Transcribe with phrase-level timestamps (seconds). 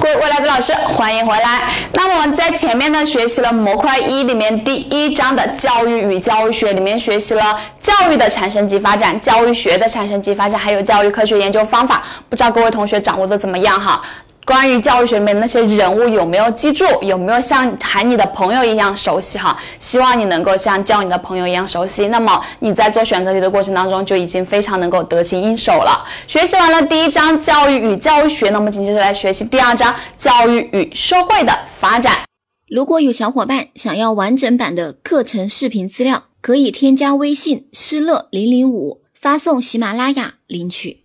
[0.00, 1.70] 各位未来的老师，欢迎回来。
[1.92, 12.02] 那么我们在前面呢学习了模块一里面第一章的教育与教育学，里面学习了教育的产生及发展、教育学的产生及发展，还有教育科学研究方法。
[12.30, 14.00] 不知道各位同学掌握的怎么样哈？
[14.46, 16.84] 关于教育学里面那些人物有没有记住？
[17.02, 19.56] 有没有像喊你的朋友一样熟悉哈？
[19.78, 22.08] 希望你能够像叫你的朋友一样熟悉。
[22.08, 26.04] 那么你在做选择题的过程当中就已经非常能够得心应手了。
[26.26, 32.24] 学习完了第一章教育与教育学，那么紧接着来学习第二章教育与社会的发展。
[32.68, 41.04] 如果有小伙伴想要完整版的课程视频资料，可以添加微信施乐零零五，发送喜马拉雅领取。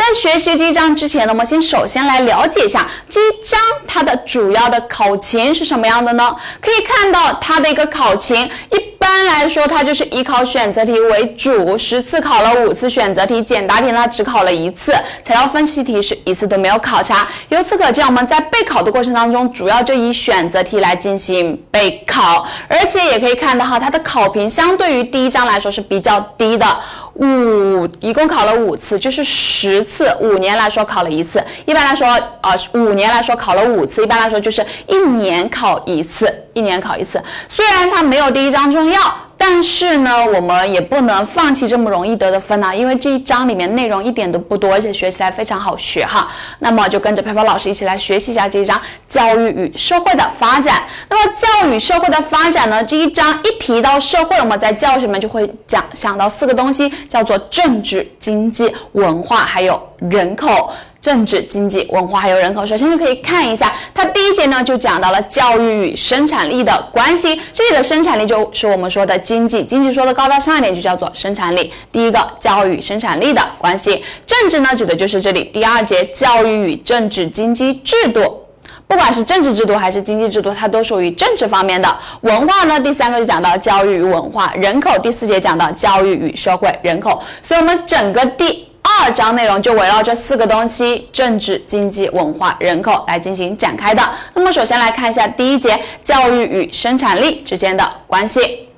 [0.00, 6.34] 在学习这一章之前呢，我们先首先来了解一下这一章它的主要的考情是什么样的呢？
[6.60, 8.89] 可以看到它的一个考情一。
[9.00, 14.92] 一般来说，它就是以考选择题为主，十次考了五次选择题，简答题呢只考了一次，
[15.24, 17.26] 材料分析题是一次都没有考察。
[17.48, 26.66] 由此可见，我们在备考的过程当中，主要就以选择题来进行备考，而且也可以看到哈，它的考评相对于第一章来说是比较低的，
[27.14, 31.42] 五一共考了五次，就是十次，五年来说考了一次。
[31.64, 32.06] 一般来说，
[32.42, 36.30] 呃，五年来说考了五次，一般来说就是一年考一次。
[36.52, 46.28] 一年考一次，虽然它没有第一章重，要但是呢，我们也不能放弃这么容易得的分呢，因为这一章里面内容一点都不多，而且学起来非常好学哈。
[46.58, 50.82] 那么就跟着飘飘老师一起来学习一下这一章教育与社会的发展。
[51.08, 60.70] 那么教育社会的发展呢，这一章一提到社会，我们在教学里面就会讲想到四个东西，叫做政治、经济、文化，还有人口。
[61.00, 67.40] 政治、经济、文化还有人口，首先就可以看一下，它第一节呢就讲到了教育与生产力的关系。
[67.52, 71.72] 这里的生产力就是我们说的经济，经济说的高大上一点就叫做生产力。
[71.90, 78.44] 第一个教育与生产力的关系，政治呢指的就是这里第二节教育与政治经济制度，
[78.86, 81.88] 不管是政治制度还是经济制度，它都属于政治方面的。
[82.20, 88.69] 文化呢第三个就讲到教育与文化，人口第四节讲到教育与社会人口，所以我们整个第。
[89.02, 94.02] 二章内容就围绕这四个东西：政治、经济、文化、人口来进行展开的。
[94.34, 98.68] 那么，首先来看一下第一节教育与生产力之间的关系。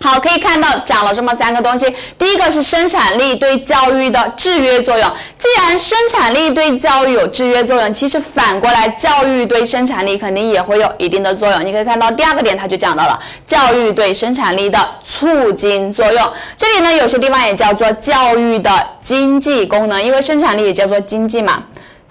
[0.00, 1.86] 好，可以看到讲了这么三个东西。
[2.18, 5.10] 第一个是生产力对教育的制约作用。
[5.38, 11.64] 既然生产力对教育有制约作用，其实反过来教育对生产力肯定也会有一定的作用。
[11.64, 16.32] 你可以看到第二个点，它就讲到了教育对生产力的促进作用。
[16.56, 18.70] 这里呢，有些地方也叫做教育的
[19.00, 21.62] 经济功能，因为生产力也叫做经济嘛。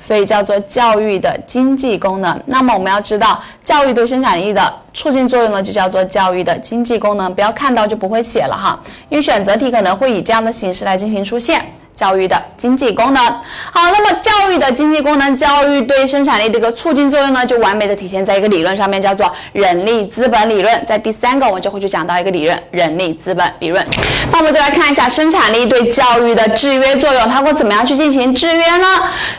[0.05, 2.39] 所以叫做教育的经济功能。
[2.45, 4.61] 那么我们要知道，教育对生产力的
[4.93, 7.33] 促进作用呢，就叫做教育的经济功能。
[7.33, 8.79] 不要看到就不会写了哈，
[9.09, 11.66] 因为选择题可能会以这样的形式来进行出现。
[11.95, 20.85] 教育的经济功能，好，那么教育的经济功能，教育对生产力的一个促进作用呢，就完美的体现在一个理论上面，叫做人力资本理论。
[20.85, 23.85] 在第三个，我们就会去讲到一个理论，人力资本理论。
[24.31, 28.88] 那我们就来看一下生产力对教育的制约作用，它会怎么样去进行制约呢？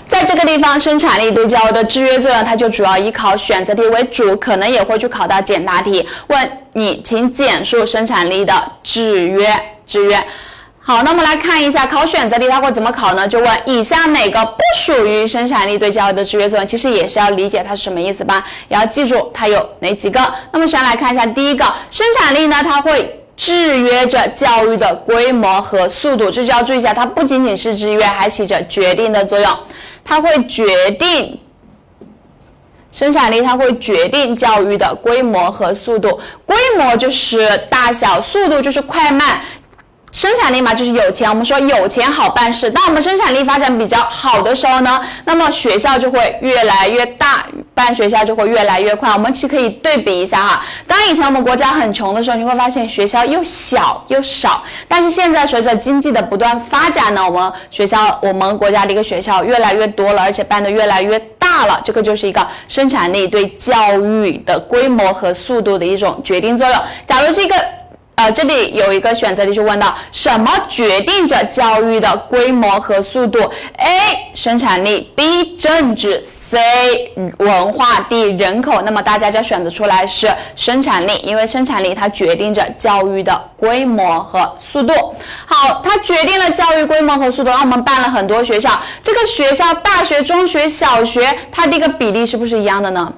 [0.07, 9.55] 在这个地方，生产力对教育的制约作用，它就主要以考选择题为主，可能也会去考到简答题，问你，请简述生产力的制约，
[9.87, 10.27] 制约。
[10.89, 13.27] 好，那么来看一下考选择题，它会怎么考呢？
[13.27, 16.65] 就问以下哪个不属于生产力对教育的制约作用？
[16.65, 20.21] 其实也是要理解它是什么意思吧，也要记住它有哪几个。
[20.53, 29.59] 那么先来看一下第一个，生产力呢，它会制约着教育的规模和速度，这就要注意一下，它不仅仅是制约，还起着决定的作用。
[30.05, 31.37] 它会决定
[32.93, 36.21] 生产力，它会决定教育的规模和速度。
[36.47, 39.41] 规模就是大小，速度就是快慢。
[40.17, 41.29] 生产力嘛，就是有钱。
[41.29, 42.71] 我们说有钱好办事。
[42.71, 47.45] 当我们生产力发展比较好的时候呢，那么学校就会越来越大，
[47.75, 49.13] 办学校就会越来越快。
[49.13, 50.65] 我们其实可以对比一下哈。
[50.87, 54.63] 当以前我们国家很穷的时候，你会发现学校又小又少。
[54.89, 61.79] 但是现在随着经济的不断发展呢，我们学校我们国家的一个学校越来越多了，而且办的越来越大了。
[61.85, 66.83] 这个就是一个生产力对教育的规模和速度的一种决定作用。
[67.07, 67.55] 假如这个。
[68.17, 73.39] 呃，这里有一个选择题，就问到什么决定着教育的规模和速度
[73.77, 74.33] ？A.
[74.33, 75.55] 生产力，B.
[75.59, 77.13] 政治，C.
[77.37, 78.31] 文化，D.
[78.39, 78.81] 人口。
[78.87, 84.95] 那么大家就选择出来是生产力，因为生产力它决定着教育的规模和速度。
[85.45, 87.51] 好，它决定了教育规模和速度。
[87.51, 93.13] 那我们办了很多学校，这个学校大学、中学、小学，它的一个比例是不是一样的呢？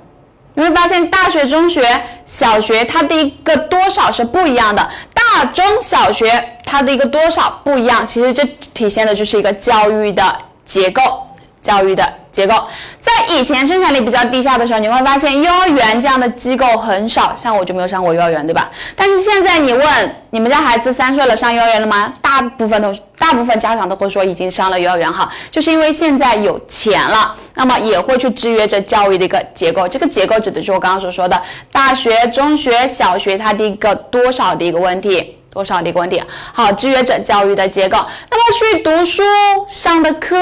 [0.58, 1.86] 你会发现，大学、中学、
[2.26, 4.90] 小学它的一个多少是不一样的。
[5.14, 8.44] 大中小学它的一个多少不一样，其实这
[8.74, 11.00] 体现的就是一个教育的结构，
[11.62, 12.12] 教育的。
[12.38, 12.54] 结构。
[13.00, 18.70] 在以前生产力比较低下的时候，你会发现幼儿园这样的机构很少，像我就没有上过幼儿园，对吧？
[18.94, 22.12] 但是现在你问你们家孩子三岁了上幼儿园了吗？
[22.22, 29.88] 大部分都大部分家长都会说已经上了幼儿园哈，就是因为现在有钱了，那么也会去制约着教育的一个结构。
[29.88, 31.42] 这个结构指的是我刚刚所说的
[31.72, 35.34] 大学、中学、小学它的一个多少的一个问题。
[35.50, 36.22] 多少的一个问题？
[36.52, 37.98] 好，制约着教育的结构。
[38.30, 39.22] 那么去读书
[39.66, 40.36] 上的课，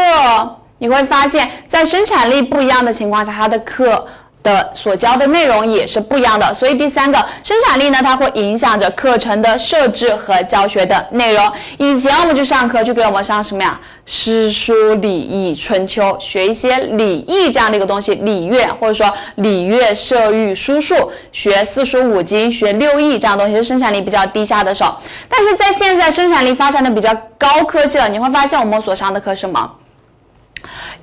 [0.79, 4.07] 你会发现在生产力不一样的情况下，他的课。
[4.47, 11.53] 的所教的内容也是不一样的，所以第三个生产力呢，它会影响着课程的设置和教学的内容。
[11.79, 13.81] 以前我们去上课，就给我们上什么呀？
[14.05, 24.95] 诗书礼仪春秋，学一些礼义这样的一个东西，礼乐或者说礼乐射御书数，学四书五经，学六艺这样东西，是生产力比较低下的时候。
[25.29, 29.69] 但是在现在生产力发展的比较高科技了，你会发现我们所上的课什么？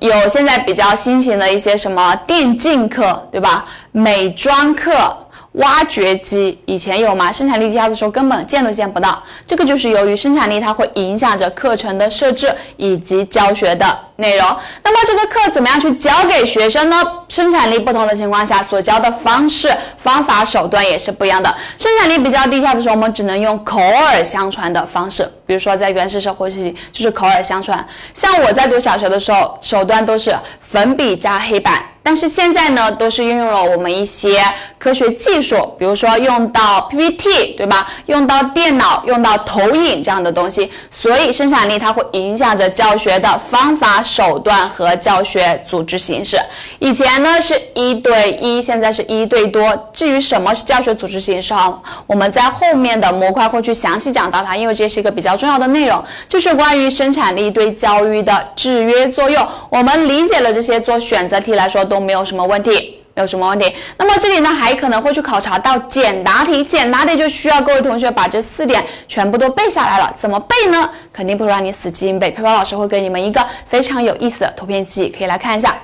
[0.00, 3.64] 有现在比较新型的一些什么电竞课，对吧？
[3.92, 5.23] 美妆课。
[5.54, 7.30] 挖掘机以前有吗？
[7.30, 9.22] 生产力低下的时候根本见都见不到。
[9.46, 14.44] 这个就是由于生产力它会影响着课程的设置以及教学的内容。
[14.82, 16.96] 那么这个课怎么样去教给学生呢？
[17.28, 21.54] 生产力不同的情况下，所教的方式、方法、手段也是不一样的。
[21.78, 27.86] 生产力比较低下的时候，我们只能用口耳相传的方式，比如说在原始社会时期就是口耳相传。
[28.12, 31.80] 像我在读小学的时候，手段都是粉笔加黑板。
[32.06, 34.44] 但是现在呢，都是运用了我们一些
[34.76, 37.90] 科学技术，比如说用到 PPT，对吧？
[38.04, 46.36] 用到电脑，用到投影这样的东西，所以生产力它会影响着教学的方法、手段和教学组织形式。
[46.78, 49.74] 以前呢是一对一，现在是一对多。
[49.94, 59.48] 至于什么是教学组织形式哈，我们在后面的模块会去详细讲到它，因为这是一个比较重要的内容，就是关于生产力对教育的制约作用。
[59.70, 61.82] 我们理解了这些，做选择题来说。
[61.94, 63.72] 都没有什么问题，没有什么问题。
[63.96, 70.12] 那么这里呢，还可能会去考察到简答题，简答题就需要各位同学把这四点全部都背下来了。
[70.16, 70.90] 怎么背呢？
[71.12, 72.30] 肯定不会让你死记硬背。
[72.32, 75.76] 飘飘老师会给你们一个非常有意思的图片记忆，可以来看一下。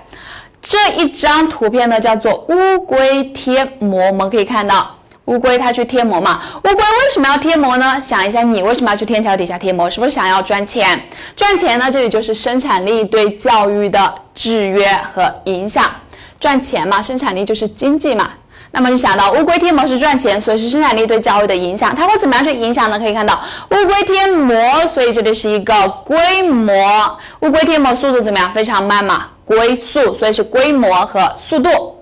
[0.60, 4.08] 这一张图片呢，叫做乌龟贴膜。
[4.08, 4.96] 我们可以看到，
[5.30, 6.42] 乌龟它去贴膜嘛。
[6.58, 7.98] 乌龟为什么要贴膜呢？
[8.00, 9.88] 想一下，你为什么要去天桥底下贴膜？
[9.88, 11.00] 是不是想要赚钱？
[11.36, 11.88] 赚钱呢？
[11.88, 15.84] 这里就是生产力对教育的制约和影响。
[16.40, 18.30] 赚钱嘛，生产力就是经济嘛。
[18.72, 21.94] 那么你想到乌龟贴膜是赚钱，所以是生产力对教育的影响。
[21.94, 22.98] 它会怎么样去影响呢？
[22.98, 23.40] 可以看到
[23.70, 24.56] 乌龟贴膜，
[24.92, 26.72] 所以这里是一个规模。
[27.42, 28.52] 乌龟贴膜速度怎么样？
[28.52, 31.99] 非常慢嘛，龟速，所以是规模和速度。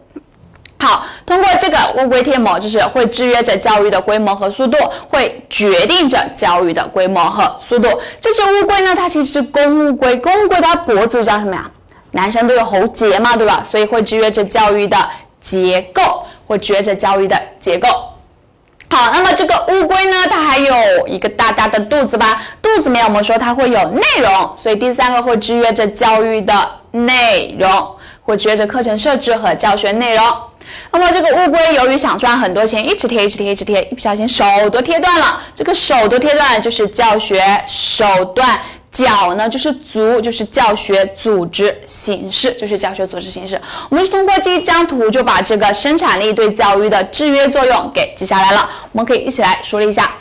[0.81, 4.79] 好，通过这个乌龟贴膜，就是会制约着教育的规模和速度，
[5.09, 7.89] 会决定着教育的规模和速度。
[8.21, 11.69] 这只乌龟呢，它其实是公乌龟，公乌龟它脖子叫什么呀？
[12.13, 13.63] 男生都有喉结嘛，对吧？
[13.63, 14.97] 所以会制约着教育的
[15.41, 17.89] 结构，会制约着教育的结构。
[18.91, 22.41] 好，那么这个乌龟呢，它还有一个大大的肚子吧？
[22.63, 26.55] 肚子里面我们说它会有内容，所以第三个会制约着教育的
[26.93, 27.97] 内容，
[28.29, 30.23] 会制约着课程设置和教学内容。
[30.91, 35.41] 那么这个乌龟由于想赚很多钱，一直贴，一直贴，一直贴，一不小心手都贴断了。
[35.55, 38.61] 这个手都贴断了，就是教学手段。
[38.91, 43.61] 脚呢，就是足，就是教学组织形式，就是教学组织形式。
[43.91, 48.69] 我们是通过这一张图就把这个生产力对教育的制约作用给记下来了。
[48.93, 50.13] 我们可以一起来梳理一下。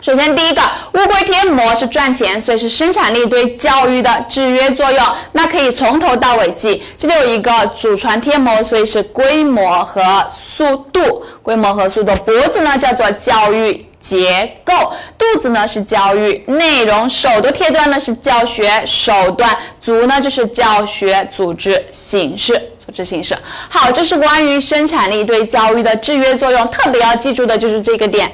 [0.00, 0.60] 首先，第一个，
[0.92, 5.04] 乌龟贴膜是赚钱，所以是生产力对教育的制约作用。
[5.32, 6.82] 那可以从头到尾记。
[6.96, 12.14] 这里有一个祖传贴膜，所以是规模和速度，规模和速度。
[12.16, 13.84] 脖子呢叫做教育。
[13.98, 23.36] 结构，肚子呢是教育内容，手的贴端呢是教学手段，足呢就是教学组织形式，组织形式。
[23.68, 28.30] 好，这是关于生产力对教育的制约作用，特别要记住的就是这个点。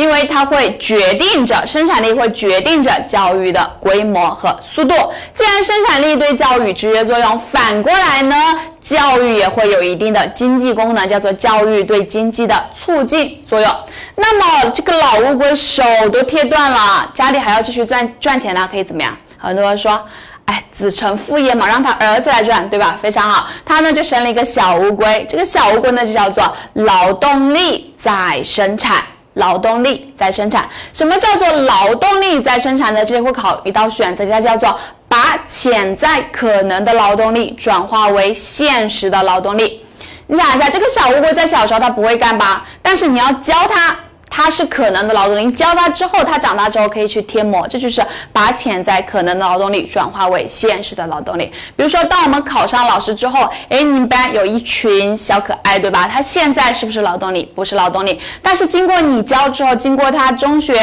[0.00, 4.94] 因为它会决定着生产力，会决定着教育的规模和速度。
[5.34, 8.34] 既然生产力对教育制约作用，反过来呢，
[8.80, 13.70] 教育也会有一定的经济功能，叫做教育对经济的促进作用。
[14.16, 19.14] 那么这个老乌龟手都贴断了，家里还要继续赚赚钱呢，可以怎么样？
[19.36, 20.02] 很多人说，
[20.46, 22.98] 哎，子承父业嘛，让他儿子来赚，对吧？
[23.02, 29.04] 非常好，他呢就生了一个小乌龟，这个小乌龟呢就叫做劳动力再生产。
[29.40, 33.04] 劳动力在生产，什么叫做劳动力在生产呢？
[33.04, 34.78] 这会考一道选择题，它叫做
[35.08, 39.84] 把潜在可能的劳动力转化为现实的劳动力。
[40.28, 42.64] 你想一下，这个小乌龟在小时候它不会干吧？
[42.80, 43.96] 但是你要教它
[44.32, 48.00] 它是可能的劳动力，教他之后，他长大之后可以去贴膜，这就是
[48.32, 51.50] 把潜在可能的劳动力转化为现实的劳动力。
[51.74, 56.06] 比如说，当我们考上老师之后，哎，你们班有一群小可爱，对吧？
[56.06, 57.42] 他现在是不是劳动力？
[57.56, 60.80] 不是劳动力，但是经过你教之后，经过他中学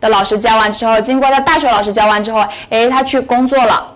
[0.00, 3.92] 的老师教完之后，经过他大学老师教完之后，哎，他去工作了，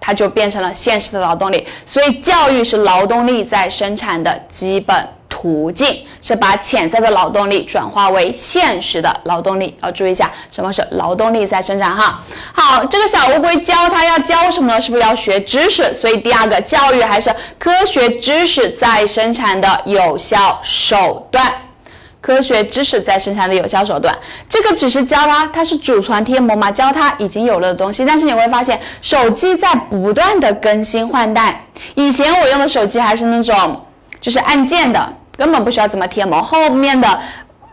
[0.00, 1.66] 他就变成了现实的劳动力。
[1.84, 5.08] 所以，教育是劳动力在生产的基本。
[5.36, 12.22] 途径是把潜在的劳动力转化为现实的劳动力，要注意一下什么是劳动力在生产哈。
[12.52, 14.80] 好，这个小乌龟教它要教什么呢？
[14.80, 15.92] 是不是要学知识？
[15.92, 21.52] 所以第二个教育还是科学知识在生产的有效手段。
[22.20, 24.16] 科学知识在生产的有效手段，
[24.48, 28.04] 这个只是教它，它是祖传贴膜嘛，教它已经有了的东西。
[28.06, 31.66] 但是你会发现，手机在不断的更新换代。
[31.96, 33.84] 以前我用的手机还是那种
[34.20, 35.12] 就是按键的。
[35.36, 37.20] 根本不需要怎么贴膜，后面的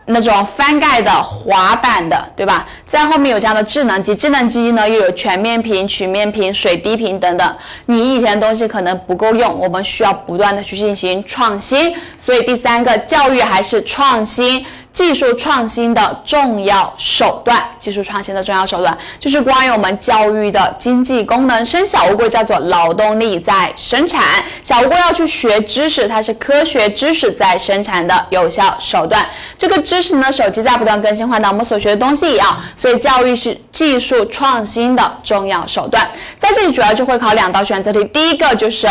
[0.06, 2.66] 那种翻盖的滑板的，对吧？
[2.84, 7.56] 在后面有这样的智能机，智能机呢又有全面屏、曲面屏、水滴屏等等。
[7.86, 11.94] 你以前的东西可能不够用，我们需要不断的去进行创新。
[12.18, 14.64] 所以第三个，教育还是创新。
[14.92, 21.64] 技术创新的重要手段，技术创新的重要手段就是关于我们教育的经济功能。
[21.64, 24.22] 生小乌龟叫做劳动力在生产，
[24.62, 29.26] 小乌龟要去学知识，它是科学知识在生产的有效手段。
[29.56, 36.10] 这个知识呢，手机在不断更新换代，我们所学的东西一样，所以教育是技术创新的重要手段。
[36.38, 38.86] 在这里主要就会考两道选择题，第一个就是。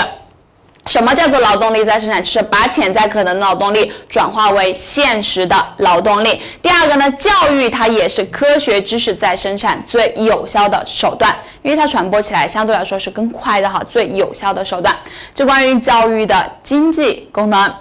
[0.88, 2.24] 什么叫做劳动力再生产？
[2.24, 6.42] 就是把潜在可能的劳动力转化为现实的劳动力。
[6.62, 14.96] 第二个呢，教育它也是科学知识在生产最有效的手段，因为它传播起来相对来说是更快的哈，最有效的手段。
[15.36, 17.72] 这关于教育的经济功能。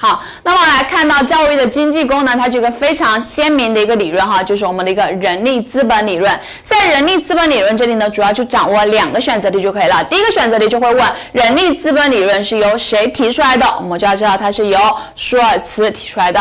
[0.00, 6.40] 好，那么来看到教育的经济功能，它这个非常鲜明的一个理论哈，就是我们的一个人力资本理论。
[6.62, 10.04] 在人力资本理论这里呢，主要就掌握两个选择题就可以了。
[10.04, 13.66] 第一个选择题就会问，人力资本理论是由谁提出来的？
[13.78, 14.78] 我们就要知道它是由
[15.16, 16.40] 舒尔茨提出来的。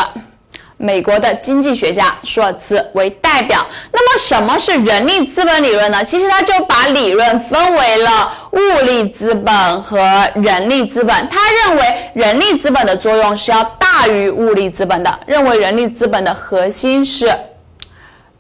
[0.78, 3.66] 美国的经济学家舒尔茨为代表。
[3.92, 6.04] 那么什么是人力资本理论呢？
[6.06, 10.00] 其实他就把理论分为了物力资本和
[10.36, 11.16] 人力资本。
[11.30, 17.36] 他认为人力资本的作用是要大于物力资本的，认为人力资本的核心是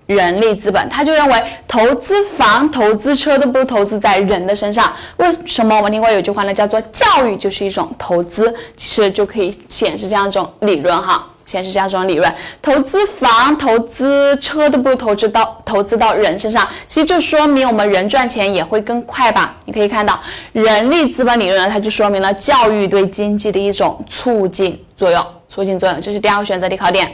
[0.07, 0.89] 人力资本。
[0.89, 4.91] 他就认为投资房、投资车都不投资在人的身上。
[5.17, 5.77] 为什么？
[5.77, 11.27] 我们听过有句话呢，叫做教育就是一种投资，其实就可以显示这样一种理论哈。
[11.45, 12.29] 显示这样一种理论，
[12.61, 19.55] 投资房、投资车都不如投资到投资到人身上，其实就说明我们人赚钱也会更快吧？
[19.63, 20.19] 你可以看到，
[20.51, 27.09] 人力资本理论呢，它就说明了教育对经济的一种促进作用，促进作用，这是第二个选择题考点。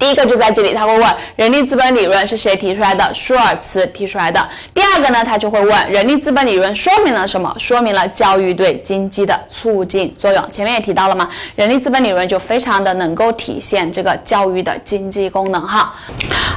[0.00, 3.12] 第一个就在这里，他会问人力资本理论是谁提出来的？
[3.12, 4.48] 舒尔茨提出来的。
[4.72, 7.54] 第二个呢，他就会问人力资本理论说明了什么？
[7.58, 10.50] 说明了教育对经济的促进作用。
[10.50, 15.92] 前面也提到了嘛，人力资本理论就非常的能够体现这个教育的经济功能哈。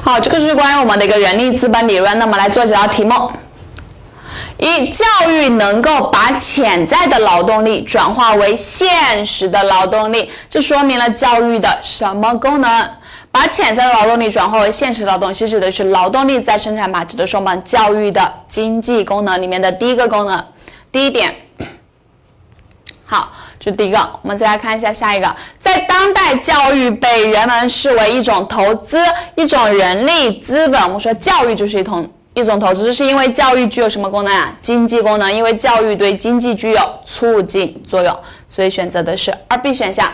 [0.01, 2.17] 好，这个是关于我们的一个人力资本理论。
[2.17, 3.29] 那么来做几道题目：
[4.57, 12.89] 一、教育能够把潜在的劳动力转化为现实的劳动力，这说明了教育的什么功能？
[13.33, 20.45] 把潜在的劳动力转化为现实劳动，其实指的是劳动力在生产吧，指的是我们教育的经济功能里面的第一个功能。
[20.91, 21.33] 第一点，
[23.05, 23.97] 好，这是第一个。
[24.21, 28.99] 我们再来看一下下一个，在当代教育被人们视为一种投资，
[29.33, 30.79] 一种人力资本。
[30.83, 34.55] 我们说教育就是一种一种投资，是因为教育具有什么功能啊？
[34.61, 38.15] 经济功能，因为教育对经济具有促进作用，
[38.47, 40.07] 所以选择的是二 B 选项。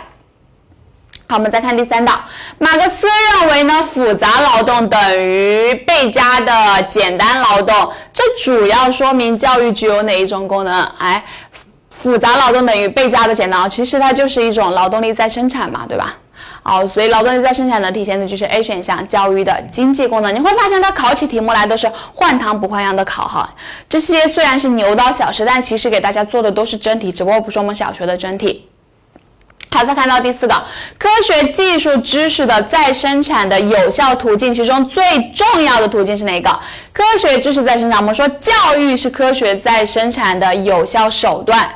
[1.32, 2.20] 好，我们再看第三道。
[2.58, 7.94] 马克思认为呢，复杂劳动等于倍加的简单劳动。
[8.12, 10.82] 这主要说明教育具有哪一种功能？
[10.98, 11.24] 哎，
[11.92, 16.18] 复杂劳动等于倍加的简单，其实它就是一种劳动力在生产嘛，对吧？
[16.64, 20.34] 好，所以劳动力在生产呢，体现的就是 A 选项教育的经济功能。
[20.34, 23.48] 你会发现它考起题目来都是换汤不换药的考哈。
[23.88, 28.69] 这些虽然是牛刀小试，但其实给大家做的都是真题，只不过不是我们小学的真题。
[29.80, 30.54] 好，再看到第四个，
[30.98, 35.02] 科学技术知识的再生产的有效途径，其中最
[35.34, 36.50] 重要的途径是哪一个？
[36.92, 41.70] 科学知识再生产，我们说教育是科学再生产的有效手段，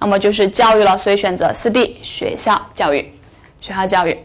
[0.00, 3.14] 那么就是教育了，所以选择四 D 学校教育，
[3.60, 4.18] 学校教育。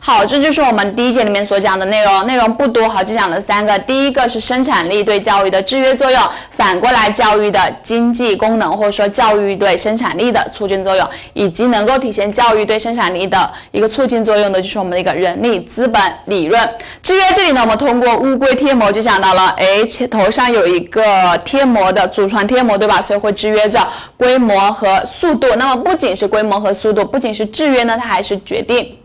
[0.00, 3.78] 好，这就是我们第一节里面所讲的内容，内容不多，好，就讲了三个。
[3.80, 16.70] 第一个是生产力对教育的制约作用，反过来教育的经济功能，或者说教育对生产力的促进作用，以及能够体现教育对生产力的一个促进作用的，就是我们的一个人力资本理论。
[17.02, 19.66] 制约这里呢，我们通过乌龟贴膜就想到了，哎，
[20.10, 21.02] 头上有一个
[21.44, 23.02] 贴膜的祖传贴膜，对吧？
[23.02, 23.80] 所以会制约着
[24.16, 25.48] 规模和速度。
[25.56, 28.96] 那么不仅是规模和速度，不仅是制约呢，它还是决定。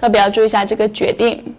[0.00, 1.56] 特别要注意一下这个决定，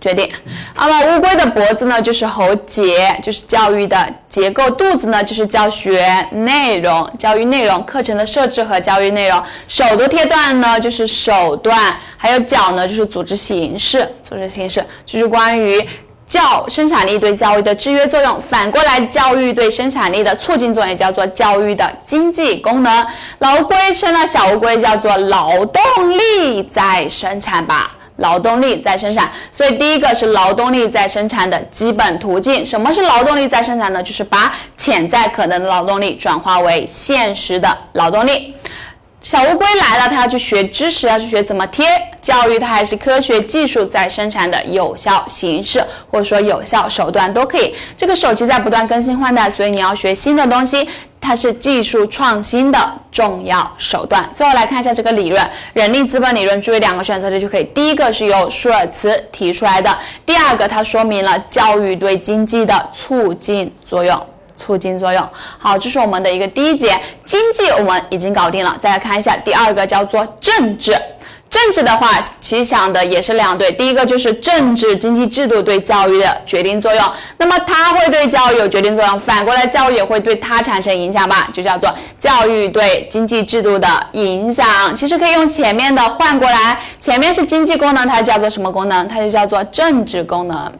[0.00, 0.26] 决定。
[0.74, 11.76] 那么乌龟的脖子呢，就是喉结，就是教育的结构；肚子呢，就是教学内容、教育内容、课程的设置和教育内容；手的贴段呢，就是手段；
[12.16, 14.10] 还有脚呢，就是组织形式。
[14.24, 15.86] 组织形式就是关于。
[16.30, 23.06] 教生产力对教育的制约作用，反过来教育对生产力的促进作用，也叫做教育的经济功能。
[23.40, 25.82] 老乌龟生了小乌龟，叫做劳动
[26.16, 29.28] 力在生产吧，劳动力在生产。
[29.50, 32.64] 所以第一个是劳动力在生产的基本途径。
[32.64, 34.00] 什么是劳动力在生产呢？
[34.00, 38.54] 就是把潜在可能的劳动力转化为现实的劳动力。
[39.30, 41.86] 小乌龟来了，它要去学知识，要去学怎么贴。
[42.20, 47.72] 教育它还是科学技术在生产的有效形式，或者说有效手段都可以。
[47.96, 50.84] 这个手机在不断更新换代，所以你要学新的东西，
[51.20, 54.28] 它是技术创新的重要手段。
[54.34, 57.62] 最后来看一下这个理论，人力资本理论，注意两个选择题就可以。
[57.72, 59.96] 第一个是由舒尔茨提出来的，
[60.26, 64.26] 第二个它说明了教育对经济的促进作用。
[64.60, 65.26] 促进作用，
[65.58, 68.76] 好，这是我们的一个第一节经济，我们已经搞定了。
[68.78, 70.94] 再来看一下第二个，叫做政治。
[71.48, 84.94] 政治的话，其实想的也是两对，第一个就是政治经济制度对教育的决定作用，那么它会对教育有决定作用，反过来教育也会对它产生影响吧，就叫做教育对经济制度的影响。
[84.94, 89.08] 其实可以用前面的换过来，前面是经济功能，它叫做什么功能？
[89.08, 90.72] 它就叫做政治功能。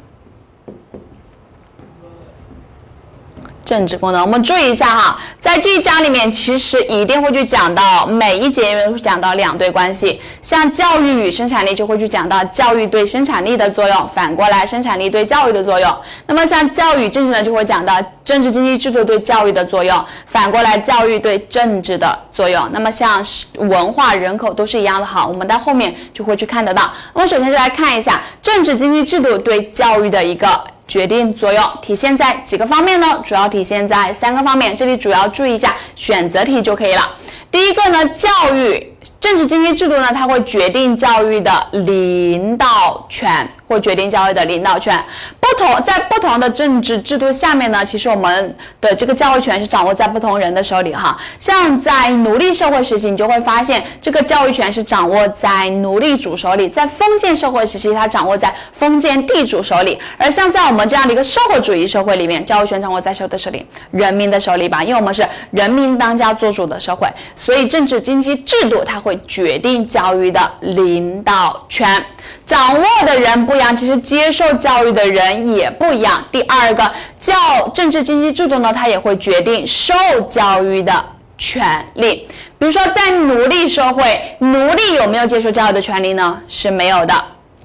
[3.71, 15.97] 政治功能，我们注意一下哈，在这一章里面，其实一定会去讲到每一节里面会讲到两对关系，像教育与生产力就会去讲到教育对生产力的作用，反过来生产力对教育的作用。
[16.27, 22.69] 那么像教育政治呢，就会讲到政治经济制度对教育的作用，反过来教育对政治的作用。
[22.73, 23.25] 那么像
[23.55, 26.93] 文化人口都是一样的哈，我们在后面就会去看得到。
[27.15, 30.61] 那么首先就来看一下政治经济制度对教育的一个。
[30.91, 33.23] 决定作用体现在几个方面呢？
[33.25, 37.15] 主要体现在三个方面，这里主要注意一下选择题就可以了。
[37.49, 43.49] 第一个呢，教育政治经济制度呢，它会决定教育的领导权。
[43.71, 45.00] 或决定教育的领导权，
[45.39, 51.17] 不同在不同的政治制度下面呢，其实我们的这个教育权是掌握在不同人的手里哈。
[51.39, 59.97] 像在奴隶社会时期，你就会发现这个教育权是掌握在奴隶主手里；在封建社会时期，它掌握在封建地主手里。
[60.19, 63.65] 而像在我们这样的一个社会主义社会里面，教育权掌握在谁的手里？
[63.93, 72.04] 人民的手里吧，因为我们是人民当家作主的社会，所以政治经济制度它会决定教育的领导权。
[72.50, 76.21] 掌握的人不一样，其实接受教育的人也不一样。
[76.32, 77.32] 第二个，教
[77.73, 79.95] 政治经济制度呢，它也会决定受
[80.28, 80.93] 教育的
[81.39, 82.28] 权利。
[82.58, 86.41] 比如说，在奴隶社会，奴隶有没有接受教育的权利呢？
[86.49, 87.15] 是没有的，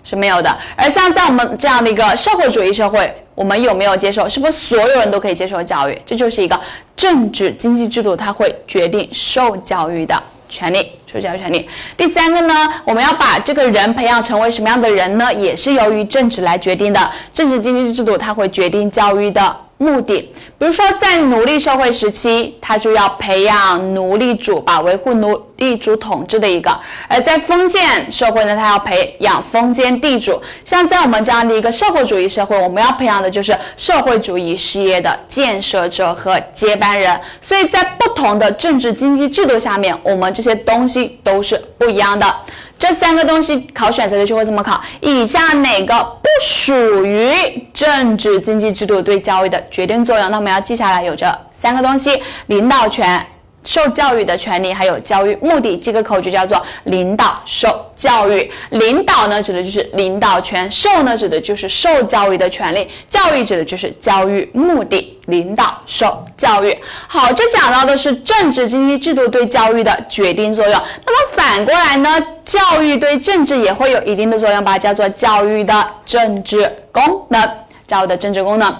[0.04, 0.56] 是没有的。
[0.76, 4.30] 而像在我们这样的一个社会主义社会，我们有没有接受？
[4.30, 6.00] 是不是所有人都可以接受教育？
[6.06, 6.62] 这就是一个
[6.95, 10.15] 政治经济制度，它会决定受教育的。
[10.48, 11.67] 权利，受教育权利。
[11.95, 15.34] 第三个呢，我们要把这个人培养成为什么样的人呢？
[15.34, 17.10] 也是由于政治来决定的。
[17.34, 19.56] 政治经济制度它会决定教育的。
[19.78, 26.71] 目的，比如说在奴隶社会时期，他就要培养奴隶主吧，维护奴隶主统治的一个；
[27.10, 30.41] 而在封建社会呢，他要培养封建地主。
[30.63, 37.19] 像在我们这样的一个社会主义社会，我们要培养的就是社会主义事业的建设者和接班人。
[37.41, 42.36] 所以在不同的政治经济制度下面，我们这些东西都是不一样的。
[42.78, 47.32] 这三个东西考选择题就会这么考：以下哪个不属于
[47.74, 50.30] 政治经济制度对教育的决定作用？
[50.30, 53.26] 那我们要记下来，有着三个东西：领导权。
[53.65, 58.49] 受教育的权利，还有教育目的，这个口诀叫做领导受教育。
[58.69, 65.12] 领导呢，指的就是领导权；受呢，指的就是受教育的权利；教育指的就是教育目的。
[65.25, 66.78] 领导受教育。
[67.08, 70.82] 好，这讲到的是政治经济制度对教育的决定作用。
[71.04, 74.78] 那么反过来呢，教育对政治也会有一定的作用吧？
[74.78, 77.41] 叫做教育的政治功能。
[77.88, 78.71] 教育的政治功能。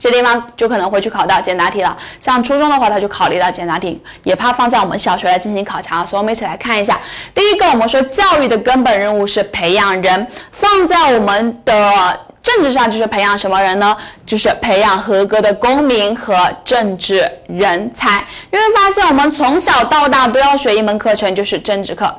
[0.00, 1.96] 这地方就可能会去考到简答题了。
[2.18, 6.98] 像初中的话，它就考虑到简答题，也怕放在我们小学来进行考察，所以我们一起来看一下。
[7.34, 13.94] 第一个，我们说教育的根本任务是培养人，放在我们的政治上就是培养什么人呢？
[14.24, 16.34] 就是培养合格的公民和
[16.64, 18.24] 政治人才。
[18.50, 22.12] 因为发现，我们从小到大都要学一门课程，就是政治课。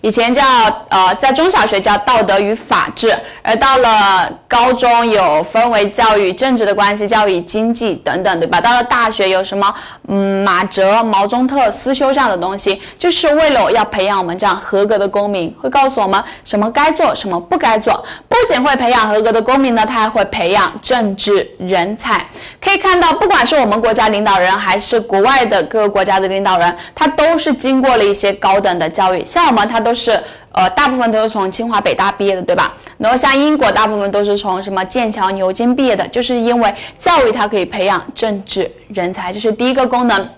[0.00, 0.42] 以前叫
[0.88, 3.12] 呃，在中小学叫道德与法治，
[3.42, 8.60] 而到了高中有分为教育政治的关系、教育经济等等，对吧？
[8.60, 9.74] 到了大学有什么
[10.06, 18.04] 嗯马哲、毛中特、思修这样的东西，就是为了要培养我们这样合格的公民，会告诉我们什么该做，什么不该做。
[18.28, 22.24] 不仅会培养合格的公民呢，他还会培养政治人才。
[22.60, 29.24] 可以看到，不管是我们国家领导人，还是国外的各个国家的领导人，他都是经过了一些高等的教育。
[29.24, 30.18] 像我们，它都是
[30.52, 32.74] 呃，大部分都是从清华、北大毕业的，对吧？
[32.96, 40.28] 然后像英国，大部分都是从什么剑桥、牛津毕业的，就是因为教育它可以培养政治人才，这是第一个功能。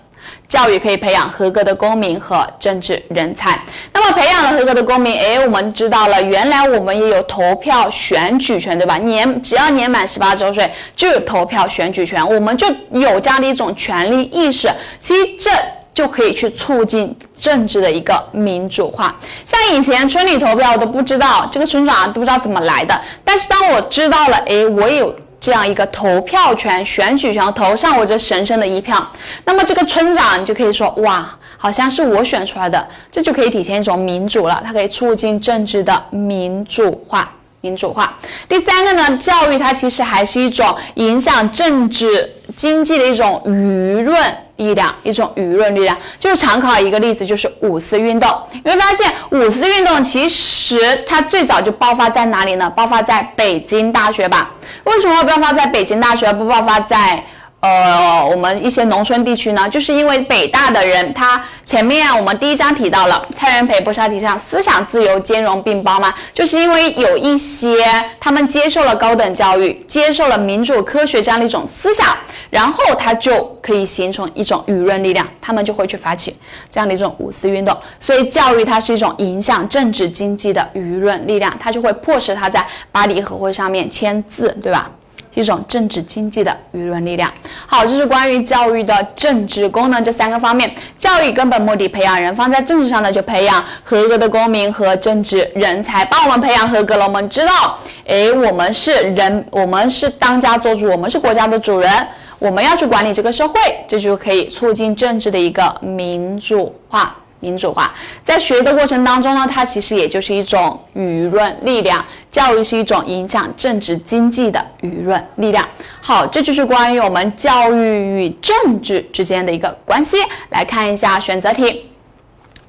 [0.47, 3.59] 教育可以培养合格的公民和政治人才。
[3.91, 8.97] 那么培养了合格的公民，哎，我们知道了，原来我们也有投票选举权，对吧？
[8.99, 14.69] 年只要年满十八周岁就有投票选举权，我们就有这样的一种权利意识。
[14.99, 15.49] 其实这
[15.93, 19.15] 就可以去促进政治的一个民主化。
[19.45, 22.99] 像以前村里投票我都不知道，这个村长都不知道怎么来的。
[23.23, 25.15] 但是当我知道了，哎，我有。
[25.41, 29.11] 这样一个投票权、选举权，投上我这神圣的一票，
[29.43, 37.27] 那么这个村长你就可以说，哇，好像是我选出来的，这就可以体现一种民主了，它可以促进政治的民主化。
[37.61, 38.17] 民主化。
[38.49, 45.97] 第三个呢，教育它其实还是一种影响政治经济的一种舆论力量，一种舆论力量。
[46.19, 48.29] 就是常考一个例子，就是五四运动。
[48.63, 52.69] 你会发现，五四运动其实它最早就爆发在哪里呢？
[52.69, 54.51] 爆发在北京大学吧？
[54.83, 57.23] 为什么会爆发在北京大学，不爆发在？
[57.61, 66.11] 呃，我们一些农村地区呢，就是因为北大的人，他前面我们第一章提到了蔡元培不是他提倡思想自由、兼容并包吗？
[66.33, 67.85] 就是因为有一些
[68.19, 72.17] 他们接受了高等教育，接受了民主科学这样的一种思想，
[72.49, 76.35] 然后他就可以形成一种舆论力量，他们就会去发起
[76.71, 77.77] 这样的一种五四运动。
[77.99, 84.89] 所以教育它是一种影响政治经济的舆论力量，它就会迫使他在巴黎和会上面签字，对吧？
[85.33, 87.31] 一种政治经济的舆论力量。
[87.65, 90.73] 好，这是关于教育的政治功能这三个方面。
[90.97, 96.03] 教育根本目的培养人，放在政治上呢，就培养合格的公民和政治人才。
[96.05, 102.07] 帮我们培养合格了，我们知道，哎，我们是人，我们是当家做主，我们是国家的主人，
[102.39, 107.15] 我们要去管理这个社会，这就可以促进政治的一个民主化。
[107.41, 112.03] 民主化在学的过程当中呢，它其实也就是一种舆论力量。
[112.29, 115.67] 教育是一种影响政治经济的舆论力量。
[115.99, 120.15] 好，这就是关于我们教育与政治之间的一个关系。
[120.49, 121.89] 来看一下选择题：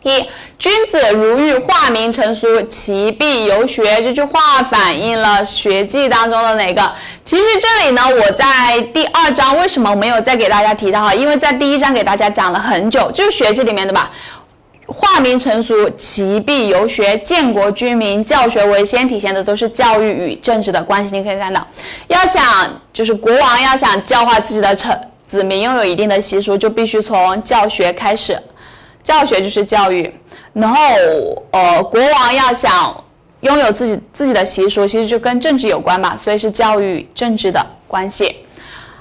[0.03, 0.25] 一，
[0.59, 4.03] 君子如玉，化名成俗，其必有学。
[4.03, 6.93] 这句话反映了《学记》当中的哪个？
[7.25, 11.15] 其实这里呢，我在第二章为什么没有再给大家提到哈？
[11.15, 14.11] 因为在第一章给大家讲了很久，就是《学记》里面的吧。
[14.93, 17.17] 化名成俗，其必有学。
[17.19, 21.17] 建国君民，教学为先，体现的都是教育与政治的关系。
[21.17, 21.67] 你可以看到，
[22.09, 22.43] 要想
[22.93, 28.39] 就是国王要想教化自己的臣子民，拥有一定的习俗，就必须从教学开始。
[29.03, 30.13] 教学就是教育。
[30.53, 30.79] 然后，
[31.51, 32.95] 呃，国王要想
[33.41, 38.37] 拥有自己自己的习俗，其实就跟政治有关嘛，所以是教育与政治的关系。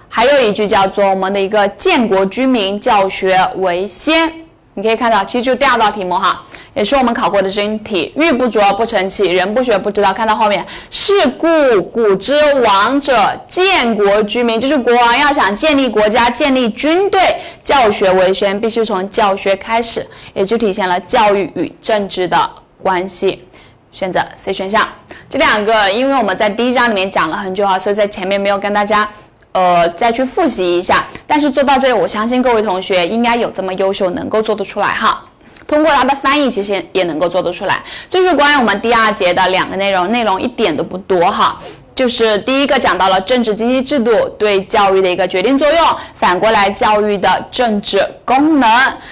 [0.08, 4.32] 还有一句叫做我们的一个建国君民，教学为先。
[4.73, 6.41] 你可以看到，其实就第二道题目哈，
[6.73, 8.13] 也是我们考过的真题。
[8.15, 10.13] 玉不琢不成器，人不学不知道。
[10.13, 11.47] 看到后面，是故
[11.81, 17.19] 古之王者，建国居民，就是国王要想建立国家、建立军队，
[17.62, 22.49] 教学为先，必须从教学开始，也就体现了教育与政治的
[22.81, 23.45] 关系。
[23.91, 24.88] 选择 C 选项。
[25.29, 29.10] 这两个，因为我们在第一章里面讲了很久啊，所以在前面没有跟大家。
[29.53, 35.25] 呃，再去复习一下，但是做到这里，我相信各位同学应该有这么优秀，能够做得出来哈。
[35.67, 37.81] 通过它的翻译，其实也能够做得出来。
[38.09, 41.57] 这是关于我们第二节的两个内容，内容一点都不多哈。
[41.93, 48.69] 就是第一个讲到了政治经济制度对教育的一个决定作用，反过来教育的政治功能。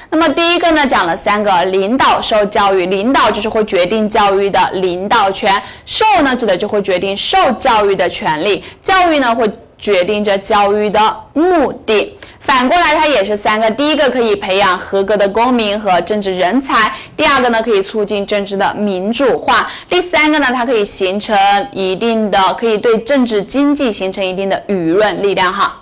[0.10, 9.50] 那么第一个呢，讲了三个领导受教育，领导就是会决定教育的领导权，受呢指的就会决定受教育的权利，教育呢会。
[9.80, 11.00] 决定着教育的
[11.34, 12.18] 目的。
[12.40, 21.38] 反过来，它也是三个：第一个可以培养合格的公民和政治人才；第二个呢，可以促进政治的民主化；第三个呢，它可以形成
[21.72, 25.54] 一定的，可以对政治经济形成一定的舆论力量。
[25.54, 25.82] 哈，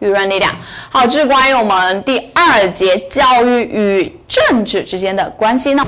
[0.00, 0.52] 舆论力量。
[0.88, 5.84] 好，这是关于我们第二节教育与政治之间的关系呢。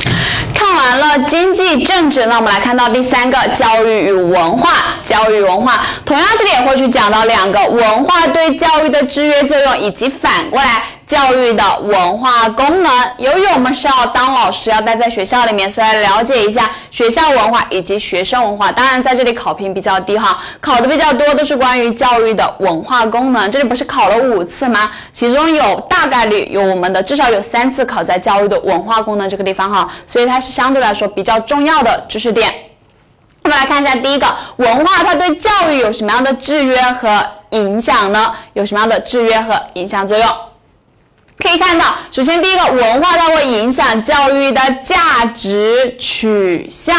[0.72, 4.70] 看完了经济政治，那我们来看到第三个教育与文化。
[5.04, 10.82] 教育文化，同样这里也会去讲到两个文化对教育的制约作用，以及反过来。
[11.06, 18.70] 教育的文化功能，由于我们是要当老师，要待在学校里面，所以了解一下学校文化以及学生文化。
[18.72, 23.50] 当然，在这里考评比较低哈，考的比较多的是关于教育的文化功能。
[23.50, 24.90] 这里不是考了五次吗？
[25.12, 32.54] 其中有大概率有我们的至少有三次考在教育的文化功能这个地方哈，所以它是相对来说比较重要的知识点。
[33.42, 38.32] 我们来看一下第一个文化，它对教育有什么样的制约和影响呢？
[38.52, 40.26] 有什么样的制约和影响作用？
[41.38, 46.96] 可以看到，首先第一个文化它会影响教育的价值取向。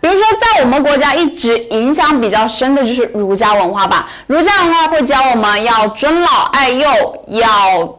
[0.00, 4.08] 比如说，在我们国家一直影响比较深的就是儒家文化吧。
[4.26, 7.98] 儒家文化会教我们要尊老爱幼，要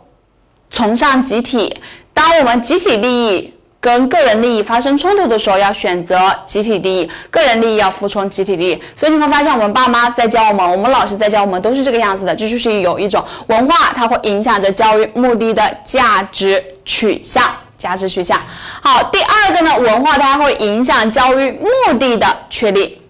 [0.70, 1.82] 崇尚集体。
[2.14, 3.54] 当我们集体利益。
[3.82, 6.16] 跟个人利益发生冲突的时候，要选择
[6.46, 8.82] 集体利益；个人利益要服从集体利益。
[8.96, 12.36] 所以你会发现，我们爸妈在教我们，我们老师在教我们，都是这个样子的。
[12.36, 17.44] 这就是有一种文化，它会影响着教育目的的价值取向。
[17.76, 18.40] 价值取向。
[18.84, 23.02] 好，第二个呢，文化它会影响教育目的的确立。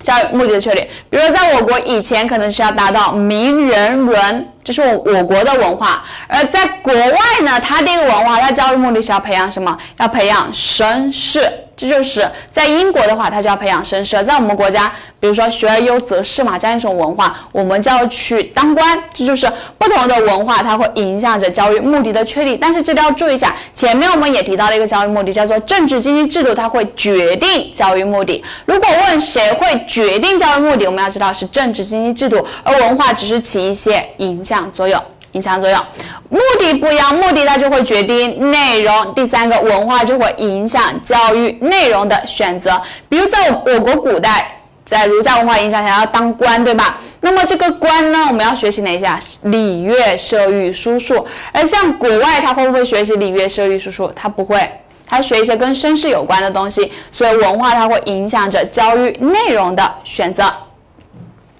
[0.00, 4.51] 教育目的的确立，比如说在我国以前可能是要达到名人伦。
[4.64, 9.76] 这是我我国的文化，而在国外呢，它这个文化，它教育目的是要培养什么？
[9.98, 11.40] 要培养绅士。
[11.74, 18.96] 这就是在英国的话，它就要培养绅士；在我们国家，比如说学而优则仕嘛，这样一种文化，我们就要去当官。
[19.12, 22.56] 这就是不同的文化，它会影响着教育目的的确立。
[22.56, 28.44] 但是这里要注意一下，前面我们也提到了一个教育目的，叫做政治经济制度，它会决定教育目的。
[28.66, 35.00] 如果问谁会决定教育目的，我们要知道是政治经济制度，而文化只是起一些影响作用。
[35.32, 35.80] 影响作用，
[36.28, 39.14] 目的不一样，目的它就会决定内容。
[39.14, 42.78] 第三个，文化就会影响教育内容的选择。
[43.08, 47.00] 比如在我国古代，在儒家文化影响下要当官，对吧？
[47.22, 49.08] 那么这个官呢，我们要学习哪些？
[49.44, 51.26] 礼乐射御书数。
[51.50, 54.12] 而像国外，他会不会学习礼乐射御书数？
[54.14, 54.70] 他不会，
[55.06, 56.92] 他学一些跟绅士有关的东西。
[57.10, 60.52] 所以文化它会影响着教育内容的选择。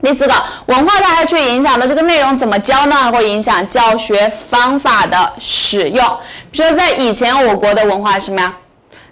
[0.02, 0.34] 第四个
[0.66, 3.10] 文化，它还去影响的这个内容怎么教呢？
[3.12, 6.04] 会影响教学方法的使用。
[6.50, 8.52] 比如说，在以前我国的文化什么呀？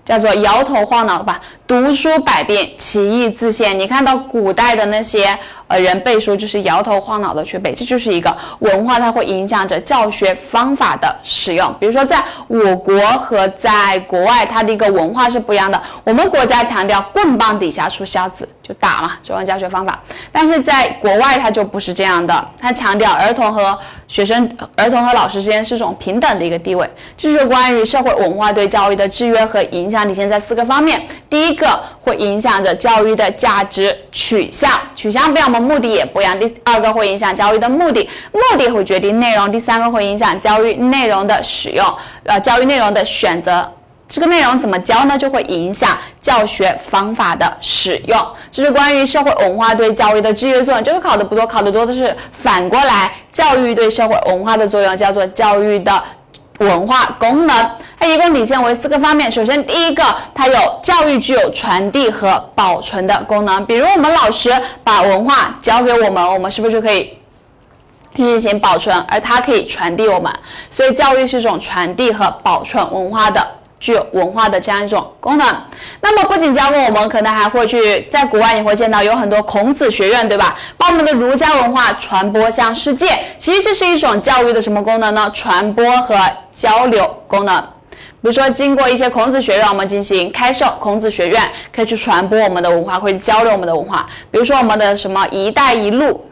[0.04, 3.78] 叫做摇头晃脑吧，读书百遍，其义自现。
[3.78, 5.38] 你看到古代的那些。
[5.70, 11.72] 呃，人背书就是摇头晃脑的去背，这就是一个文化，它会影响着教学方法的使用。
[11.78, 15.80] 比如说，在我国和在国外，它的一个文化是不一样的。
[16.02, 19.96] 我们国家强调棍棒底下出孝子，就打嘛，这种教学方法。
[20.32, 23.78] 但是在国外，它就不是这样的，它强调儿童和
[24.08, 26.90] 学生、儿童和老师之间是种平等的一个地位。
[27.16, 31.00] 这就是关于社会文化对教育的制约和影响，体现在四个方面。
[31.28, 35.60] 第一个会影响着教育的价值取向，取向不要么。
[35.60, 36.36] 目的也不一样。
[36.40, 39.52] 第二个会影响教育的目的，目的会决定内容。
[39.52, 41.86] 第三个会影响教育内容的使用，
[42.24, 43.70] 呃，教育内容的选择。
[44.08, 45.16] 这个内容怎么教呢？
[45.16, 48.18] 就会影响教学方法的使用。
[48.50, 50.82] 这是关于社会文化对教育的制约作用。
[50.82, 56.02] 这个考的不多，考的多的是反过来，教育对社会文化的作用，叫做教育的。
[56.60, 59.32] 文化功能，它一共体现为四个方面。
[59.32, 60.02] 首先，第一个，
[60.34, 63.64] 它有教育具有传递和保存的功能。
[63.64, 64.52] 比如，我们老师
[64.84, 67.18] 把文化教给我们，我们是不是就可以
[68.14, 68.94] 进行保存？
[69.08, 70.30] 而它可以传递我们，
[70.68, 73.46] 所以教育是一种传递和保存文化的。
[73.80, 75.46] 具有文化的这样一种功能。
[76.00, 80.54] 那么不仅教给我们，可能还会去在国外你会见到有很多孔子学院，对吧？
[80.76, 83.18] 把我们的儒家文化传播向世界。
[83.38, 85.28] 其实这是一种教育的什么功能呢？
[85.34, 86.14] 传播和
[86.52, 87.58] 交流功能。
[88.22, 91.42] 比如说，经过一些孔子学院，我们进行开设孔子学院，
[91.74, 94.06] 可以去传播我们的文化，会交流我们的文化。
[94.30, 96.22] 比如说我们的什么“一带一路”。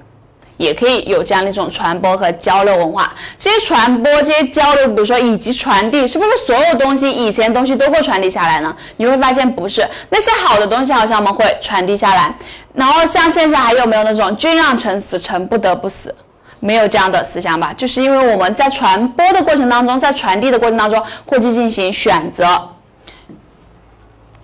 [0.59, 3.11] 也可以有这样的一种传播和交流文化。
[3.38, 8.77] 这些传播、这些交流，比如说以及传递，是不是所有东西以前东西都会传递下来呢？
[8.99, 12.35] 你会发现不是，那些好的东西好像我们会传递下来。
[12.75, 16.14] 然后像现在还有没有那种“君让臣死，臣不得不死”？
[16.61, 17.73] 没有这样的思想吧？
[17.77, 22.71] 就是因为我们在传播的过程当中，在传递的过程当中会去进行选择。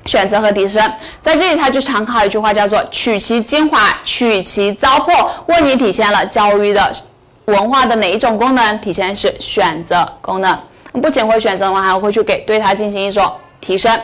[0.07, 0.83] 选择和提升，
[1.23, 6.93] 在这里他就常考一句话，叫做“取其精华，去其糟粕”，为你体现了教育的
[7.47, 8.79] 文化的哪一种功能？
[8.81, 10.59] 体现是选择功能。
[11.03, 13.99] 不仅会选择我们，还会去给对它进行一种提升，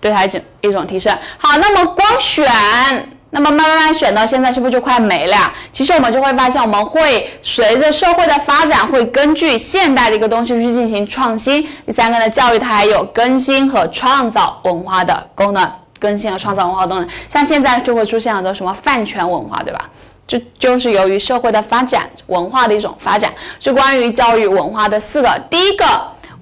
[0.00, 1.16] 对它一一种提升。
[1.38, 3.15] 好，那么光选。
[3.36, 5.52] 那么慢慢慢选到现在，是不是就快没了呀？
[5.70, 11.62] 其实我们就会发现，我们会随着社会的发展，会根据现代的一个东西去进行创新。
[11.84, 15.70] 第三个呢，教育它还有更新和创造文化的功能，
[16.00, 17.06] 更新和创造文化功能。
[17.28, 19.90] 像现在就会出现很多什么饭圈文化，对吧？
[20.26, 25.38] 这就是由于社会的发展，文化的一种发展，是关于教育文化的四个。
[25.50, 25.84] 第一个。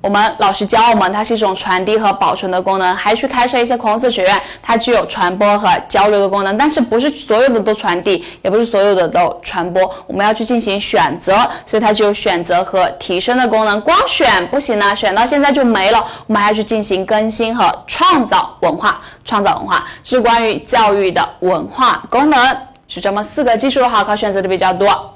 [0.04, 6.54] 我们老师教我们，它是一种传递和保存的功能，还去开设一些孔子学院，它具有传播和交流的功能。
[6.58, 11.32] 但是不是所有的都传递，也不是所有的都传播，我们要去进行选择，
[11.64, 13.80] 所以它具有选择和提升的功能。
[13.80, 22.38] 光选不行呢，选到现在就没了，我们还要去进行更新和创造文化，创造文化是关于教育的文化功能，
[22.86, 25.13] 是这么四个基础的好考选择的比较多。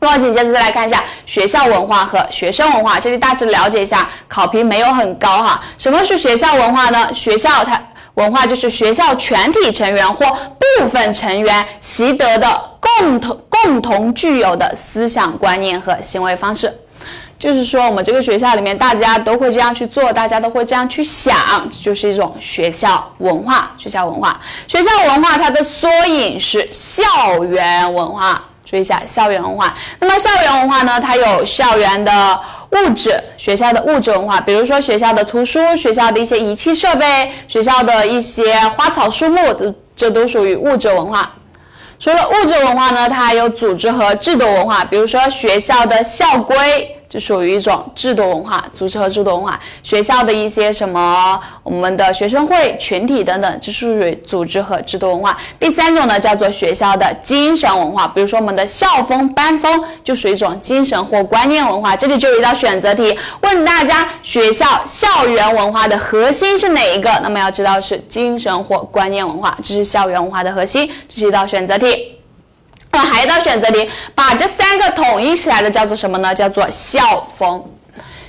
[0.00, 5.60] 那么紧接着再来看一下学校文化和学生文化，这里大致了解一下，考评没有很高哈。
[5.78, 7.12] 什么是学校文化呢？
[7.14, 7.80] 学校它
[8.14, 16.74] 文化就是学校全体成员或部分成员习得的共同共同具有的思想观念和行为方式。
[17.38, 21.34] 就是说，我们这个学校里面大家都会这样去做，大家都会这样去想，
[21.70, 23.70] 这就是一种学校文化。
[23.78, 27.02] 学校文化，学校文化它的缩影是校
[27.44, 28.42] 园文化。
[28.70, 29.74] 注意一下校园文化。
[29.98, 31.00] 那么校园文化呢？
[31.00, 41.32] 它有校园的物质，学校的物质文化，比如说学校的图书、学校的一些仪器设备、学校的一些花草树木，这都属于物质文化。
[41.98, 46.96] 除了物质文化呢，它还有组织和制度文化，比如说学校的校规。
[47.10, 49.58] 就属于一种制度文化，组织和制度文化。
[49.82, 55.36] 学校的一些什么，我们的学生会、群体等等，这属于组织和制度文化。
[55.58, 61.96] 第三种呢，叫做学校的精神文化，比如说我们的校风、班风，就属于一种精神或观念文化。
[61.96, 67.10] 这里就有一道选择题，问大家学校校园文化的核心是哪一个？
[67.24, 70.88] 那么要知道是精神或观念文化，这是校园文化的核心。
[71.08, 72.19] 这是一道选择题。
[72.92, 76.34] 那还有一道选择题，把这三个统一起来的叫做什么呢？
[76.34, 77.64] 叫做校风。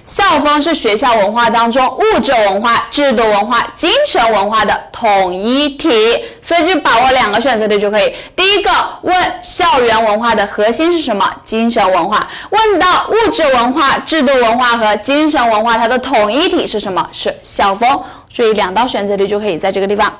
[0.03, 5.89] 校风是学校文化当中物质文化、制度文化、精神文化的统一体，
[6.41, 8.13] 所以就把握两个选择题就可以。
[8.35, 8.71] 第一个
[9.03, 11.31] 问校园文化的核心是什么？
[11.45, 12.27] 精神文化。
[12.49, 17.07] 问到物质文化、制度文化和精神文化，它的统一体是什么？
[17.11, 18.03] 是校风。
[18.33, 20.11] 所以两道选择题就可以在这个地方。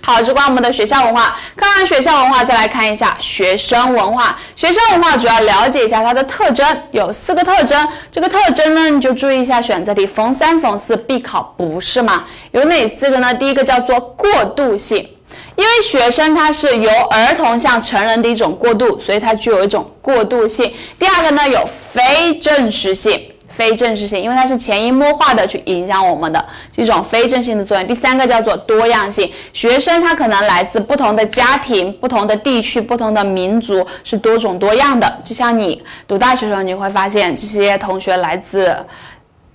[0.00, 1.36] 好，这关我们的学校文化。
[1.56, 4.36] 看完学校文化，再来看一下学生文化。
[4.56, 7.88] 学生文化主要了解一下它的特征，有四个特征。
[8.10, 12.24] 这个特征呢，你就注意一下选择题，逢三逢四必考，不是吗？
[12.50, 13.32] 有哪四个呢？
[13.32, 15.08] 第一个叫做过渡性，
[15.54, 20.74] 因为学生他是由儿童向成人的一种过渡，所以它具有一种过渡性。
[20.98, 23.31] 第二个呢，有非正式性。
[23.52, 27.86] 非正式性，因为它是潜移默化的去影响我们的这种非正式性的作用。
[27.86, 35.20] 第三个叫做多样性，学生他可能来自不同的家庭、不同的地区、不同的民族，是多种多样的。
[35.22, 38.74] 就像你读大学的时候，你会发现这些同学来自，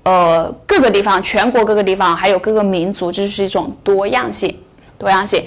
[0.03, 4.55] 呃各个地方，全国各个地方，还有各个民族，这是一种多样性。
[4.99, 5.45] 多样性，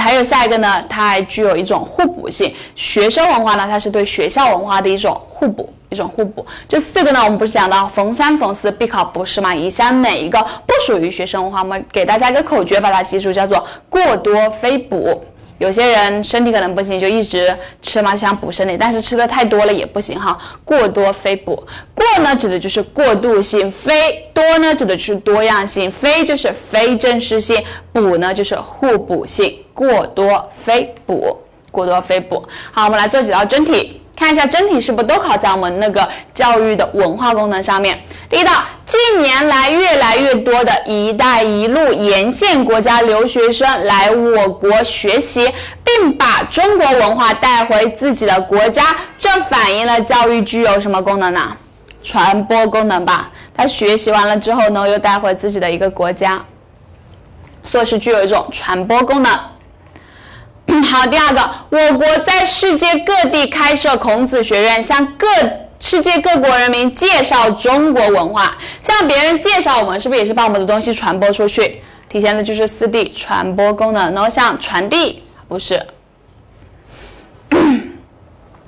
[0.00, 2.54] 还有下一个呢，它还具有一种互补性。
[2.76, 5.72] 学生文化呢，它是对学校文化的一种互补。
[5.90, 9.54] 一种互补，这四个呢，我们不是讲到逢三逢四必考不是吗？
[9.54, 11.60] 以下哪一个不属于学生文化？
[11.60, 15.22] 我们给大家一个口诀，把它记住，叫做过多非补。
[15.58, 20.36] 有些人身体可能不行，就一直吃嘛，想补身体，但是吃的太多了也不行哈。
[20.64, 21.54] 过多非补，
[21.94, 29.63] 过呢指的就是过渡性，非多呢指的是多样性，非就是非正式性，补呢就是互补性。
[29.74, 31.36] 过多非补，
[31.70, 32.42] 过多非补。
[32.72, 34.00] 好，我们来做几道真题。
[34.16, 38.00] 看一下真题是不是都考在我们那个教育的文化功能上面？
[38.30, 38.52] 第一道，
[38.86, 51.56] 近年来越来越多的一带一路沿线国家留学生来我国学习，并把中国文化带回自己的国家，这反映了教育具有什么功能呢？
[52.04, 53.32] 传播功能吧。
[53.52, 56.44] 他学习完了之后呢，又带回自己的一个国家，
[57.64, 59.32] 所以是具有一种传播功能。
[60.82, 65.26] 好，第二个，我国在世界各地开设孔子学院，向各
[65.78, 71.82] 世界各国人民介绍中国文化，向别人介绍我们，是不是也是把我们的东西传播出去？
[72.08, 74.14] 体现的就是四 D 传播功能。
[74.14, 75.84] 然后像传递不是，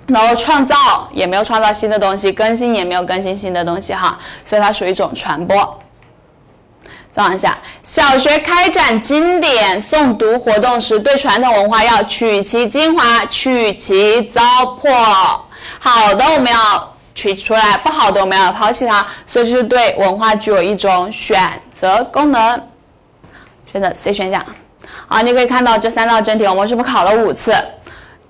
[0.07, 5.81] 然后创造也没有创造新的东西，更新也没有更新新的东西哈，所以它属于一种传播。
[7.17, 14.43] 再往下，小学开展经典诵读活动时，对传统文化要取其精华，去其糟
[14.83, 14.91] 粕。
[15.79, 19.07] 好的，我们要取出来；不好的，我们要抛弃它。
[19.27, 22.63] 所以，是对文化具有一种选择功能。
[23.73, 24.45] 选择 C 选项。
[25.09, 27.57] 好，你可以看到这三道真题，我们是不是考了五次？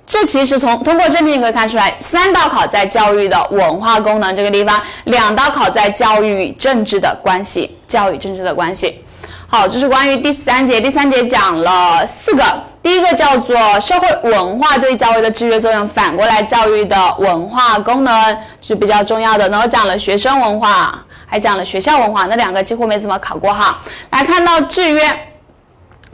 [0.07, 9.03] 这其实从通过这题你可以看出来，三道考在教育的文化功能这个地方，两道考在教育与政治的关系，教育政治的关系。
[9.49, 12.45] 好，这是关于第三节，第三节讲了四个，
[12.85, 19.49] 第一个叫做社会文化对教育的制约作用，反过来教育的文化功能是比较重要的。
[19.49, 23.81] 然后讲了学生文化，还讲了学校文化，那两个几乎没怎么考过哈。
[24.11, 25.03] 来看到制约。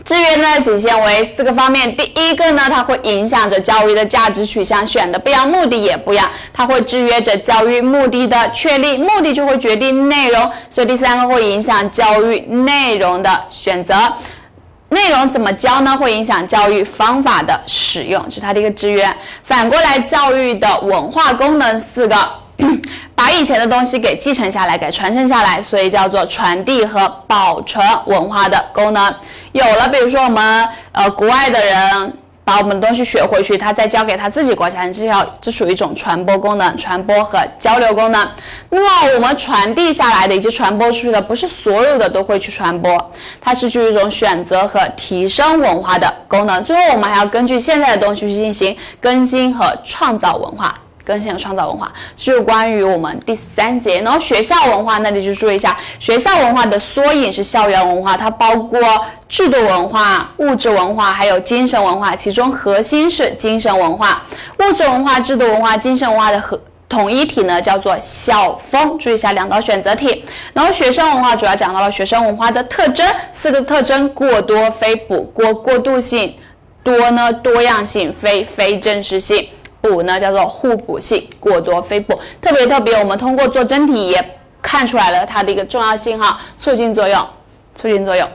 [0.05, 1.97] 制约呢，体现为四个方面。
[1.97, 6.29] 第一个呢，它会影响着教育的价值取向，选的不一样，目的也不一样。
[6.53, 10.51] 它会制约着教育目的的确立，目的就会决定内容。
[10.69, 13.95] 所以第三个会影响教育内容的选择。
[14.89, 15.97] 内容怎么教呢？
[15.97, 19.09] 会影响教育方法的使用，是它的一个制约。
[19.45, 22.42] 反过来，教育的文化功能四个。
[23.15, 29.15] 把以前的东西给继承下来，给传承下来，所以叫做传递和保存文化的功能
[29.53, 29.89] 有了。
[29.89, 32.13] 比如说我们呃国外的人
[32.45, 38.29] 把我们的东西学回去，他再教给他自己国家，这叫这属于一种传播功能、传播和交流功能。
[38.71, 46.63] 那么我们传递下来的以及传播出去的，不是所有的都会去传播，它是具有一种选择和提升文化的功能。
[46.65, 50.75] 最后我们还要根据现在的东西去进行更新和创造文化。
[51.05, 54.01] 更新和创造文化，就是关于我们第三节。
[54.03, 58.81] 然后学校文化那里就注意一下，学校文化的缩影是校园文化，它包括
[59.29, 62.15] 制度文化、物质文化，还有精神文化。
[62.15, 64.23] 其中核心是精神文化、
[64.59, 68.99] 物质文化、制度文化、精神文化的合统一体呢，叫做校风。
[68.99, 70.23] 注意一下两道选择题。
[70.53, 76.35] 然后学生文化主要讲到了学生文化的特征，四个特征：过多、非补过、过渡性；
[76.85, 79.49] 多呢，多样性；非非真实性。
[79.83, 87.27] 补呢叫做互补性，过多非补，特别特别，我们通过做真题也看出来了它的一个重要性哈，促进作用，
[87.75, 88.27] 促进作用。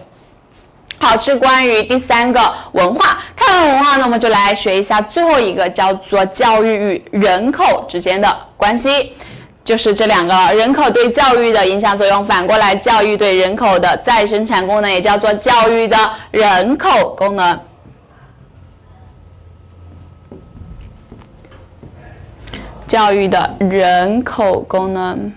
[0.99, 2.41] 好，是关于第三个
[2.73, 6.75] 文化，看完文化呢，我们就来学一下最后一个叫做教育
[7.11, 8.27] 与人口之间的
[8.57, 9.13] 关系，
[9.63, 15.97] 就是这两个人口对教育的影响作用，反过来教育对人口的再生产功能也叫做教育的
[16.31, 17.59] 人口功能。
[22.87, 25.31] 教育的人口功能。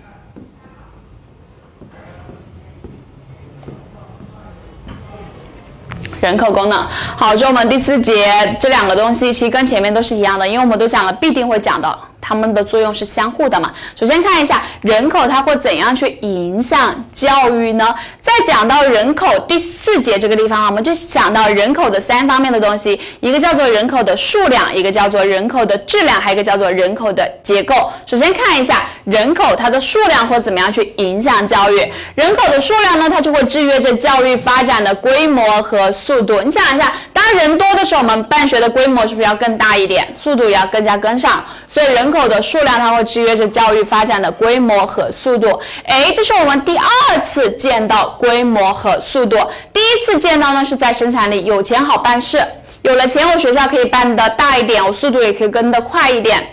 [6.20, 6.86] 人口功能，
[7.16, 8.14] 好，这我们第四节
[8.60, 11.98] 这两个东西其实跟前面都是一样的，因为我们都讲了，必定会讲的。
[12.20, 13.72] 它们的作用是相互的嘛？
[13.98, 17.94] 首先看一下人口，它会怎样去影响教育呢？
[18.20, 27.74] 在讲到人口第四节这个地方啊，我们就想到人口的三方面的东西，一个叫做人口的数量，一个叫做人口的质量，还有一个叫做人口的结构。
[28.06, 31.90] 首先看一下人口，它的数量会怎么样去影响教育？
[32.14, 36.40] 人口的数量呢，它就会制约着教育发展的规模和速度。
[36.42, 41.42] 你想一下，当人多的时候，我们办学的规模是不是要更大一点，速度也要更加跟上？
[41.66, 42.09] 所以人。
[42.10, 45.60] 人口的数量，它会制约着教育发展的规模和速度。
[45.84, 49.38] 哎，这是我们第二次见到规模和速度。
[49.72, 52.44] 第一次见到呢，是在生产力，有钱好办事，
[52.82, 56.44] 有了钱，我学校可以办得大一点，我速度也可以跟得快一点。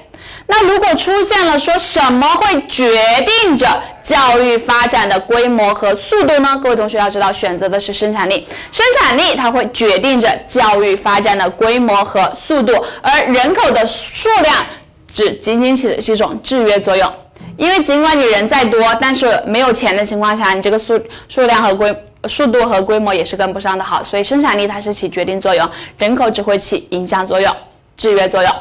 [0.45, 2.95] 那如果出现了说什么会决
[3.25, 3.67] 定着
[4.03, 6.61] 教育发展的规模和速度呢？
[6.61, 14.63] 各位同学要知道，选择的是生产力，生产力它会决定着教育发展的规模和速度，而人口的数量。
[15.17, 17.11] 只仅仅起的是一种制约作用，
[17.57, 21.91] 因为尽管你人再多，但是没有钱的情况下，你这个数数量和规
[22.27, 23.83] 速度和规模也是跟不上的。
[23.83, 27.51] 好，所以生产力它是起决定作用，人口只会起影响作用、
[27.97, 28.51] 制约作用。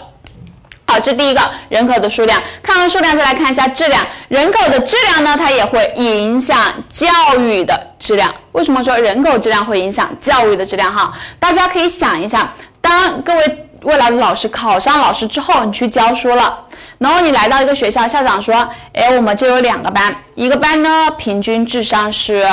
[0.87, 4.03] 好，这第一个人口的数量，看完数量再来看一下质量。
[4.29, 6.57] 人口的质量呢，它也会影响
[6.89, 7.07] 教
[7.39, 8.35] 育的质量。
[8.53, 10.91] 为什么说人口质量会影响教育的质量？
[10.91, 13.63] 哈，大家可以想一下，当各位。
[13.87, 16.59] 未来的老师考上老师之后，你去教书了，
[16.99, 22.45] 然后你来到一个学校，校长说：“哎，我们这有两个班，一个班呢平均智商是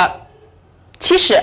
[1.00, 1.34] 七十，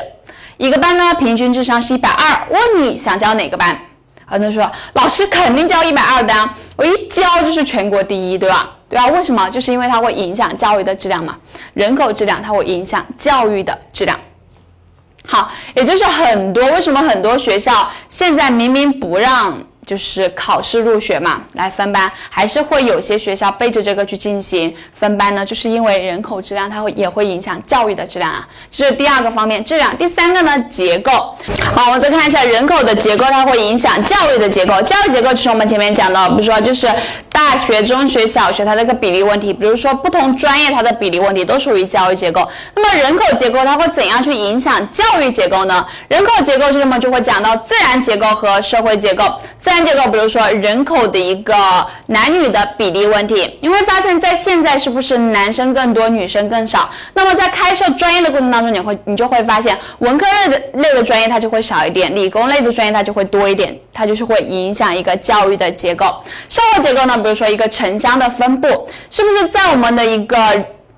[0.56, 2.48] 一个班呢平均智商是一百二。
[2.50, 3.78] 问你想教哪个班？”
[4.26, 6.34] 很多人说：“老师肯定教一百二的，
[6.78, 8.70] 我一教就是全国第一，对吧？
[8.88, 9.08] 对吧？
[9.08, 9.50] 为什么？
[9.50, 11.38] 就是因为它会影响教育的质量嘛，
[11.74, 14.18] 人口质量它会影响教育的质量。”
[15.28, 19.62] 好，也就是很多为什么很多学校现在明明不让。
[19.86, 25.46] 就是考试入学嘛，来分班，还是会有些学校背着这个去进行分班呢？
[25.46, 28.48] 就是因为人口质量，它会也会影响教育的质量啊。
[28.70, 29.96] 这是第二个方面，质量。
[29.98, 31.12] 第三个呢，结构。
[31.76, 34.82] 好，我们再看一下人口的结构，它会影响教育的结构。
[34.84, 36.88] 教育结构就是我们前面讲的，比如说就是
[37.32, 42.48] 大学、中学、小学它这个比例问题，比如说不同专业它的比例问题都属于教育结构。
[42.76, 45.86] 那么人口结构它会怎样去影响教育结构呢？
[46.08, 47.00] 人口结构是什么？
[47.00, 49.24] 就会讲到自然结构和社会结构。
[49.60, 51.56] 自然结构，比如说人口的一个
[52.08, 56.90] 男女的比例问题，你会发现在现在是不是男生更多，女生更少？
[57.14, 66.06] 那么在开设专业的过程当中，你会你就会发现文科类的类的专业它就会少一点，理工类的专业它就会多一点，它就是会影响一个教育的结构。
[66.50, 67.18] 社会结构呢？
[67.18, 68.68] 比如说一个城乡的分布，
[69.10, 70.38] 是不是在我们的一个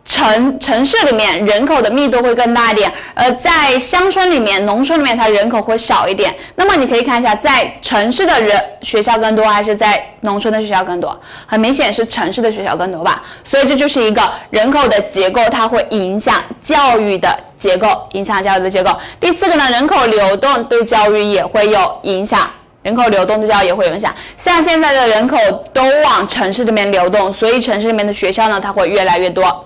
[0.06, 6.36] 城城市里面人口的密度会更大一点，而在乡村里面、农村里面它人口会少一点。
[6.56, 11.18] 那么你可以看一下，在城市的人学校更多，还是在农村的学校更多？
[11.46, 13.24] 很明显是城市的学校更多吧。
[13.44, 18.92] 所以这就是一个人口的结构，它会影响教育的结构，影响教育的结构。
[19.22, 22.50] 第四个呢，人口流动对教育也会有影响。
[22.84, 25.38] 人口流动对教育也会影响，像现在的人口
[25.74, 29.66] 都往城市里面流动，所以城市里面的学校呢，它会越来越多。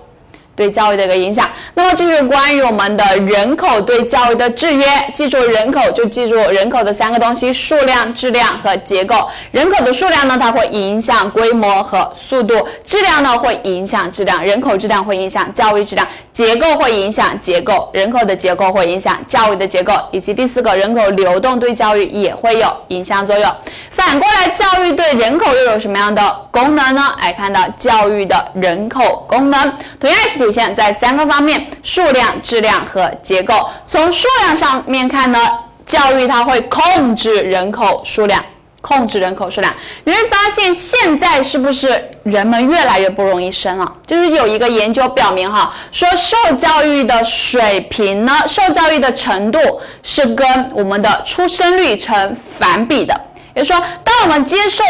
[0.58, 4.84] 对教育的一个影响，那么这是关于我们的人口对教育的制约。
[5.14, 9.28] 记住人口就记住人口的三个东西：数量、质量和结构。
[9.52, 14.44] 人口的数量呢，它会影响规模和速度；质量呢，会影响质量。
[14.44, 17.88] 人口质量会影响教育质量，结构会影响结构。
[17.92, 23.48] 人口的结构会影响教育的结构，以及第四个，人口流动对教育也会有影响作用。
[23.92, 27.14] 反过来，教育对人口又有什么样的功能呢？
[27.20, 30.47] 来看到教育的人口功能，同样是。
[30.48, 33.68] 体现在三个方面：数量、质量和结构。
[33.86, 35.38] 从数量上面看呢，
[35.84, 38.42] 教育它会控制人口数量，
[38.80, 39.74] 控制人口数量。
[40.04, 43.92] 你会发现现在是不是人们越来越不容易生了？
[44.06, 49.60] 就是有一个研究表明哈，说受教育的水平呢，受教育的程度
[50.02, 53.20] 是跟我们的出生率成反比的。
[53.54, 54.82] 也就是说，当我们接受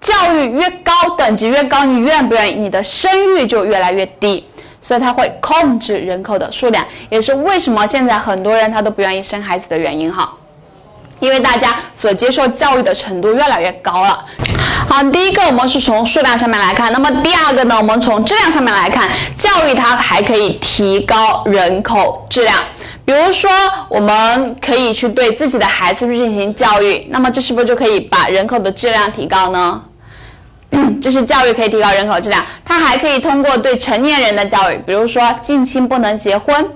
[0.00, 4.46] 教育越高，等级越高，你愿不愿意，你的生育就越来越低。
[4.80, 10.32] 所以它会控制人口的数量，也是为什么现在很多人他都不愿意生孩子的原因哈，
[11.20, 14.24] 因为大家所接受教育的程度越来越高了。
[14.88, 22.56] 好，第一个我们是从数量上面来看，那么第二个呢，我们从质量上面来看，教育它还可以提高人口质量。
[23.04, 23.50] 比如说，
[23.88, 29.82] 我们可以去对自己的孩子去进行教育，那么这是不是就可以把人口的质量提高呢？
[31.00, 36.70] 这是教育可以提高人口质量，它还可以通过对成年人的教育，比如说近亲不能结婚。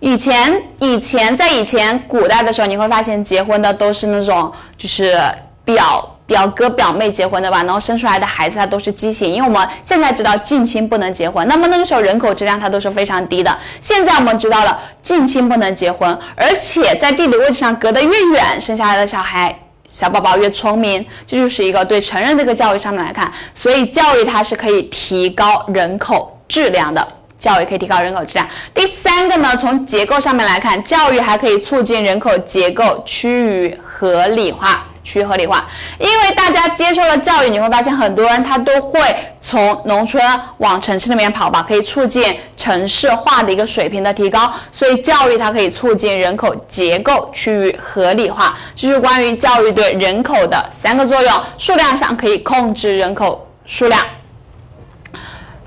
[0.00, 5.20] 以前以前在以前古代的时候，你会发现结婚的都是那种就是
[5.64, 9.32] 表表哥表妹结婚的吧，然后生出来的孩子他都是畸形。
[9.32, 13.58] 因为我们现在知道近亲不能结婚，那么那个时候人口质量它都是非常低的。
[13.80, 19.58] 现在我们知道了近亲不能结婚，而且在地理位置上隔得越远，生下来的小孩。
[19.88, 27.08] 小宝宝越聪明，这就是一个对成人这个教育上面来看，所以教育它是可以提高人口质量的，
[27.38, 28.46] 教育可以提高人口质量。
[28.74, 34.84] 第三个呢，从结构上面来看，教育还可以促进人口结构趋于合理化。
[35.08, 35.66] 趋于合理化，
[35.98, 39.00] 因为大家接受了教育，你会发现很多人他都会
[39.40, 40.22] 从农村
[40.58, 53.98] 往城市里面跑吧，可以促进城市化的一个水平的提高，所以教育它可以促进人口结构趋于合理化，这是关于教育对人口的三个作用，数量上可以控制人口数量。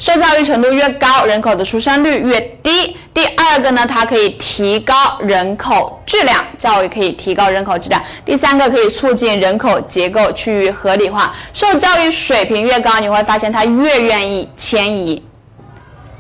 [0.02, 2.98] 受教育程度越高，人口的出生率越低。
[3.14, 8.02] 第二个呢，它可以提高人口质量，教育可以提高人口质量。
[8.26, 11.32] 第三个可以促进人口结构趋于合理化。
[11.54, 15.24] 受教育水平越高，你会发现他越愿意迁移。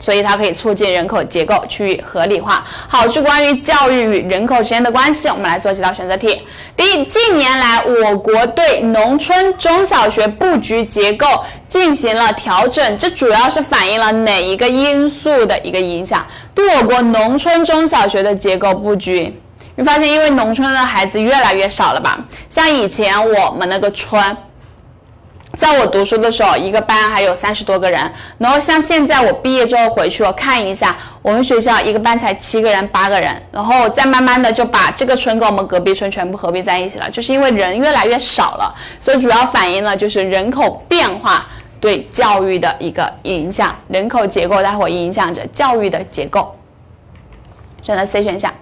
[0.01, 2.63] 所以它可以促进人口结构趋于合理化。
[2.87, 6.41] 好，是关于教育与人口之间的关系，我们来做几道选择题。
[6.75, 11.27] 第一，近年来我国对农村中小学布局结构
[11.67, 16.25] 进行了调整，这主要是反映了哪一个因素的一个影响？
[16.55, 19.39] 对我国农村中小学的结构布局，
[19.75, 22.19] 你发现因为农村的孩子越来越少了吧？
[22.49, 24.35] 像以前我们那个村。
[25.57, 27.99] 在我读书的时候，一个班还有三十多个人。
[28.37, 33.35] 然后像现在我毕业之后回去，我看一下，我们学校一个班才七个人、八个人。
[33.51, 41.45] 然后再慢慢的就把这个村跟我们隔壁村全部合并在一起了，就是因为人越来越少了，所以主要反映了就是人口变化
[41.79, 46.55] 对教育的一个影响，人口结构它会影响着教育的结构。
[47.83, 48.53] 选择 C 选项。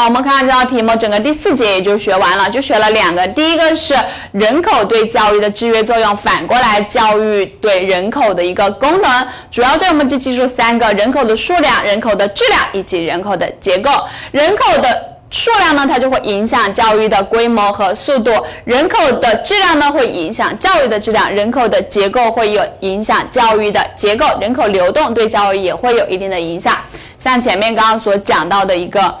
[0.00, 3.26] 好，我们看看这道题目，整个第四节也就学完了，就学了两个。
[3.28, 3.94] 第一个是
[4.32, 9.26] 人口对教育的制约作用，反过来教育对人口的一个功能。
[9.50, 13.90] 主要这我们就记住三个：人口的数量、人口的质量以及人口的结构。
[14.30, 14.88] 人口的
[15.28, 18.32] 数量呢，它就会影响教育的规模和速度；
[18.64, 26.74] 人口的质量呢，会影响教育的质量；人口的结构会有影响教育的结构；人口流动对教育也会有一定的影响。
[27.18, 29.14] 像前面刚刚所讲到的一个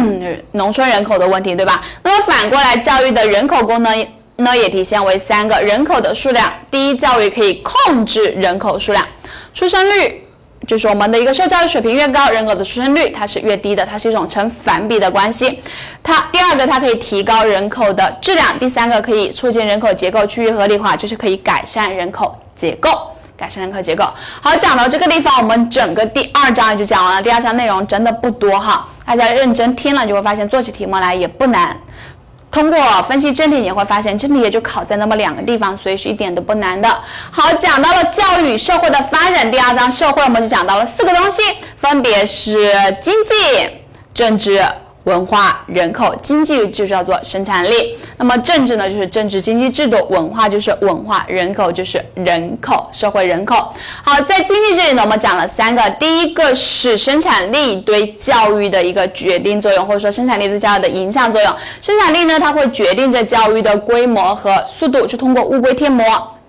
[0.00, 1.80] 嗯农村人口的问题，对吧？
[2.02, 9.06] 那么反过来，教育的人口功能呢，也体现为三个：人口的数量，第一，教育可以控制人口数量，
[9.54, 10.24] 出生率。
[10.66, 15.58] 就是我们的一个受教育水平越高，人口的出生率它是越低的，它是一种成反比的关系。
[16.02, 22.90] 它第二个，它可以提高人口的质量；第三个，可以促进人口结构趋于合理化，就是可以改善人口结构，
[23.40, 24.04] 改善人口结构。
[24.42, 27.22] 好，讲到这个地方，我们整个第二章也就讲完了。
[27.22, 31.74] 第二章内容真的不多哈，大家认真听了就会发现做起题目来也不难。
[32.50, 36.88] 通过分析真题，你会发现真题也就考在那么两个地方，所以是一点都不难的。
[37.30, 41.40] 好，讲到了教育社会的发展，第二章社会我们就讲到了四个东西，
[41.78, 42.70] 分别是
[43.00, 43.34] 经济、
[44.12, 44.62] 政治。
[45.04, 47.96] 文化、人口、经济就叫做生产力。
[48.18, 53.72] 那么政治呢，就是政治经济制度；文化就是文化，人口就是人口，社会人口。
[54.02, 55.90] 好，在经济这里呢，我们讲了三个。
[55.98, 61.54] 第一个是生产力对教育的一个决定作用，或者说生产力对教育的影响作用。
[61.80, 66.04] 生产力呢，它会决定着教育的规模和速度，是通过物规贴膜。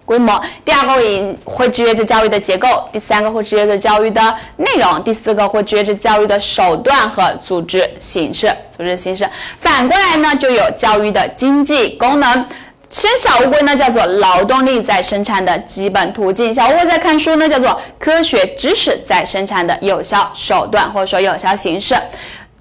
[0.05, 4.21] 规模，第二个会会制约着教育的结构，第三个会制约着教育的
[4.57, 8.47] 内容，第四个会制约着教育的手段和组织形式。
[8.75, 9.29] 组织形式
[9.59, 12.45] 反过来呢，就有教育的经济功能。
[12.89, 21.95] 生小乌龟呢，叫做劳动力在生产的基本途径；小乌龟在看书呢，叫做科学知识在生产的有效手段或者说有效形式。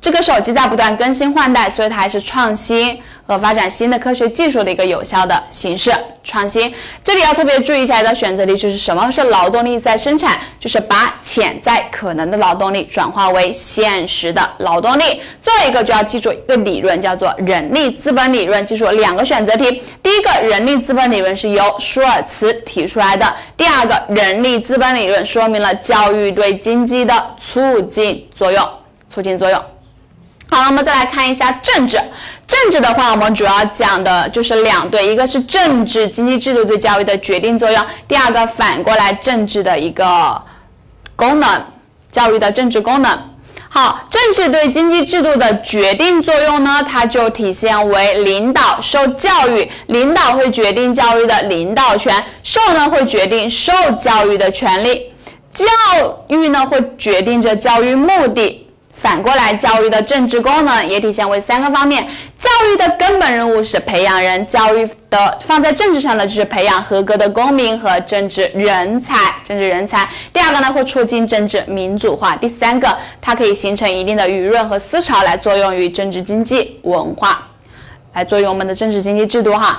[0.00, 5.92] 这个手机在不断更新换代，所以它还是创新和发展新的科学技术的一个有效的形式。
[6.22, 6.72] 创新
[7.02, 10.38] 这里要特别注意一下一道选择题，就是什么是劳动力在生产？
[10.58, 12.84] 就是把潜在可能的劳动力。
[12.84, 15.20] 转化为现实的劳动力。
[15.40, 18.66] 最后一个就要记住一个理论，叫做人力资本理论。
[18.66, 28.66] 记住两个选择题，第一个人力资本理论是由舒尔茨提出来的，第二个人力资本理论说明了教育对经济的促进作用，
[29.08, 29.62] 促进作用。
[30.50, 31.96] 好，我们再来看一下政治。
[32.44, 40.42] 政治的话，我们主要讲的就是两对，一个是政治经济制度对教育的决定作用，第二个反过来政治的一个
[41.14, 41.64] 功能，
[42.10, 43.16] 教育的政治功能。
[43.68, 55.12] 好，政治对经济制度的决定作用呢，它就体现为领导受教育，领导会决定教育的领导权，受呢会决定受教育的权利，
[55.52, 55.64] 教
[56.26, 58.66] 育呢会决定着教育目的。
[59.00, 62.06] 反过来，教育的政治功能也体现为三个方面。
[62.38, 69.34] 教育的根本任务是培养人，教育的放在政治上的就是培养合格的公民和政治人才。
[69.42, 77.49] 政治人才，第二个呢会促进政治民主化，第三个它可以形成一定的舆论和思潮来作用于政治经济文化。
[78.12, 79.78] 来作用我们的政治经济制度哈，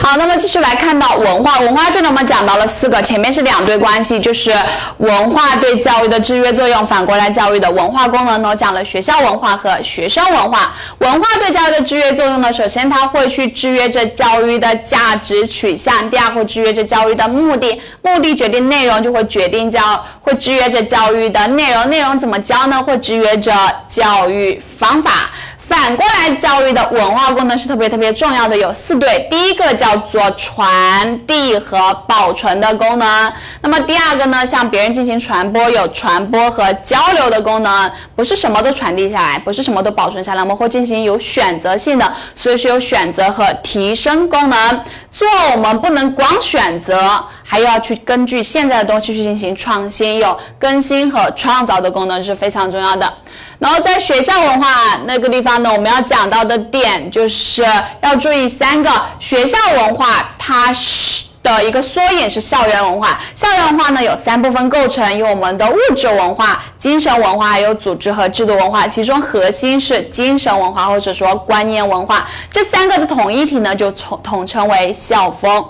[0.00, 4.52] 好，那么继续来看到文化，文化这里我们讲到了四个，前面是两对关系，就是
[4.96, 10.74] 文化对教育的制约作用，反过来教育的文化功能呢，讲了学校文化和学生文化。
[10.98, 22.82] 文化对教育的制约作用呢，首先它会去制约着教育的价值取向，第二会制约着教育的目的，目的决定内容，就会决定教，会制约着教育的内容，内容怎么教呢？
[22.82, 23.52] 会制约着
[23.86, 25.30] 教育方法。
[25.68, 29.28] 反过来，教育的文化功能是特别特别重要的，有四对。
[29.30, 33.32] 第一个叫做传递和保存的功能。
[33.60, 44.80] 那么第二个呢，向别人进行传播，有传播和交流的功能，不是什么都传递下来，不是什么都保存下来，我们会进行有选择性的，所以是有选择和提升功能。
[45.10, 53.10] 做我们不能光选择，还要去根据现在的东西去进行创新，有更新和创造的功能是非常重要的。
[53.58, 54.68] 然后在学校文化
[55.06, 57.64] 那个地方呢，我们要讲到的点就是
[58.02, 63.18] 要注意三个学校文化，它是的一个缩影是校园文化。
[63.34, 68.86] 校园文化呢有三部分构成，有我们的物质文化、精神文化，还有组织和制度文化。
[68.86, 72.28] 其中核心是精神文化或者说观念文化。
[72.52, 75.64] 这三个的统一体呢就统统称为校风。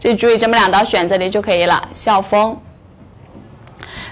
[0.00, 2.58] 就注意这么两道选择题就可以了，校风。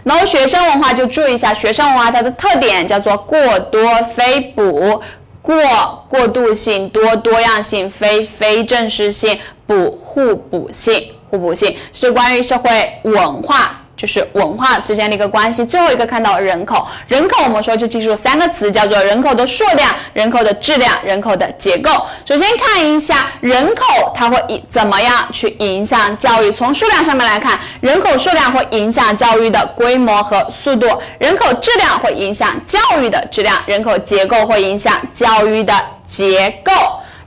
[0.05, 5.03] 然后学生文化就注意一下，学生文化它的特点叫做过多非补，
[5.43, 5.57] 过
[6.09, 15.65] 过渡性，多多样性，非非正式性，补互补性，互补性是关于社会文化就是文化之间的一个关系。
[15.65, 21.91] 最后一个看到人口，人口我们说就记住三个词，叫做人口的数量、人口的质量、人口的结构。
[22.25, 26.53] 首先看一下人口，它会以怎么样去影响教育？
[26.53, 30.87] 从数量上面来看，人口数量会影响教育的规模和速度；
[31.19, 35.75] 人口质量会影响教育的质量；人口结构会影响教育的
[36.07, 36.73] 结构。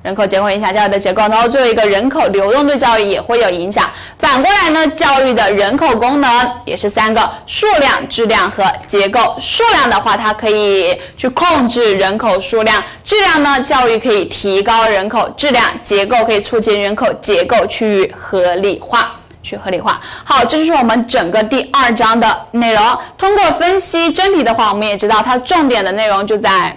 [0.04, 3.88] 人口结构影响教育的结构，然后最后一个人口流动对教育也会有影响。
[4.18, 9.36] 反过来呢，教育的人口功能也是三个：数量、质量和结构。
[9.40, 20.02] 数量的话，它可以去控制人口数量；质量呢，教育可以提高人口质量；结构可以促进人口结构趋于合理化，去合理化。
[20.24, 22.84] 好，这就是我们整个第二章的内容。
[23.20, 26.76] 通过分析真题的话，我们也知道它重点的内容就在。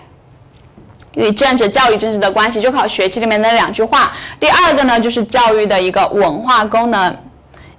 [1.15, 4.13] 与政治、教育、政治的关系，就考学期里面的两句话。
[4.39, 7.17] 第二个呢，就是教育的一个文化功能，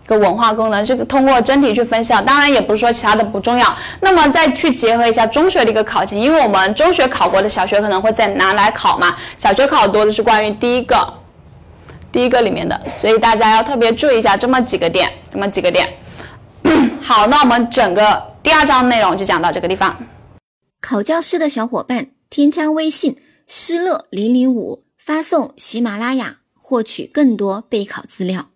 [0.03, 2.21] 一个文化功能，这个通过真题去分析啊。
[2.21, 3.75] 当然，也不是说其他的不重要。
[4.01, 9.15] 那么再去结合一下中学的一个考情，因为我们中学考过的，小学可能会再拿来考嘛。
[9.37, 10.95] 小学考多的是关于第一个，
[12.11, 15.87] 第一个里面的，所以大家要特别注意一下这么几个点，这么几个点。
[17.01, 19.95] 好，那我们整个第二章内容就讲到这个地方。
[20.81, 23.17] 考教师的小伙伴，添加微信。
[23.47, 28.49] 施乐零零五，发送喜马拉雅获取更多备考资料。